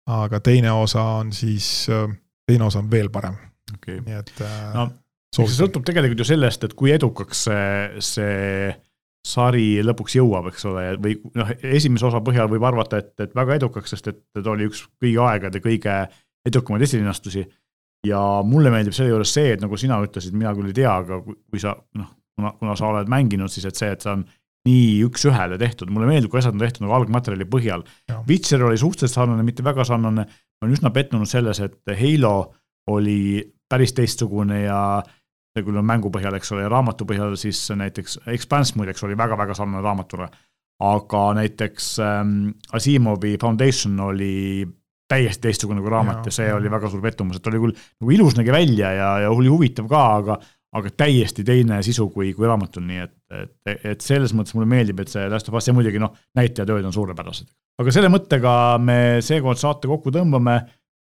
[0.08, 1.88] aga teine osa on siis,
[2.48, 3.36] teine osa on veel parem.
[3.76, 3.98] Okay..
[4.00, 4.86] nii et äh, no,
[5.36, 8.70] see sõltub tegelikult ju sellest, et kui edukaks see, see
[9.28, 13.58] sari lõpuks jõuab, eks ole, või noh, esimese osa põhjal võib arvata, et, et väga
[13.58, 15.98] edukaks, sest et ta oli üks kõigi aegade kõige
[16.50, 17.46] edukamaid esilinastusi.
[18.06, 21.18] ja mulle meeldib selle juures see, et nagu sina ütlesid, mina küll ei tea, aga
[21.26, 24.22] kui sa noh, kuna, kuna sa oled mänginud, siis et see, et see on
[24.68, 27.84] nii üks-ühele tehtud, mulle meeldib, kui asjad on tehtud nagu algmaterjali põhjal.
[28.28, 32.34] Witcher oli suhteliselt sarnane, mitte väga sarnane, ma olen üsna pettunud selles, et Halo
[32.92, 34.80] oli päris teistsugune ja
[35.54, 39.18] see küll on mängu põhjal, eks ole, ja raamatu põhjal siis näiteks, Expanse muideks oli
[39.18, 40.28] väga-väga sarnane raamatule.
[40.78, 44.62] aga näiteks ähm, Asimovi Foundation oli
[45.08, 48.14] täiesti teistsugune kui raamat ja, ja see oli väga suur pettumus, et oli küll nagu
[48.14, 50.38] ilus nägi välja ja, ja oli huvitav ka, aga
[50.78, 55.00] aga täiesti teine sisu kui, kui raamatul, nii et et, et selles mõttes mulle meeldib,
[55.02, 57.48] et see Last of Us ja muidugi noh, näitlejatööd on suurepärased.
[57.80, 60.58] aga selle mõttega me seekord saate kokku tõmbame,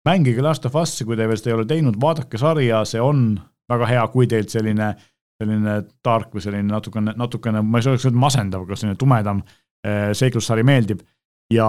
[0.08, 3.30] mängige Last of Us'i, kui te veel seda ei ole teinud, vaadake sarja, see on
[3.68, 4.92] väga hea, kui teilt selline,
[5.40, 9.42] selline dark või selline natukene, natukene, ma ei saa öelda masendav, aga selline tumedam
[9.84, 11.04] eh, seiklussari meeldib.
[11.52, 11.68] Ja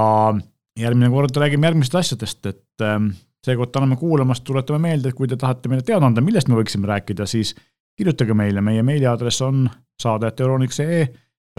[0.79, 3.11] järgmine kord räägime järgmistest asjadest, et ähm,
[3.45, 6.87] seekord täname kuulamast, tuletame meelde, et kui te tahate meile teada anda, millest me võiksime
[6.89, 7.55] rääkida, siis
[7.99, 9.67] kirjutage meile, meie meiliaadress on
[9.99, 11.07] saade.euroniks.ee.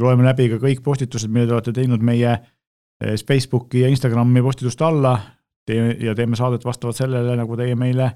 [0.01, 4.85] loeme läbi ka kõik postitused, mille te olete teinud meie eh, Facebooki ja Instagrami postituste
[4.85, 5.19] alla
[6.01, 8.11] ja teeme saadet vastavalt sellele, nagu teie meile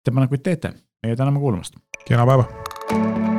[0.00, 0.72] ettepanekuid teete.
[1.02, 1.76] meie täname kuulamast.
[2.08, 3.35] kena päeva.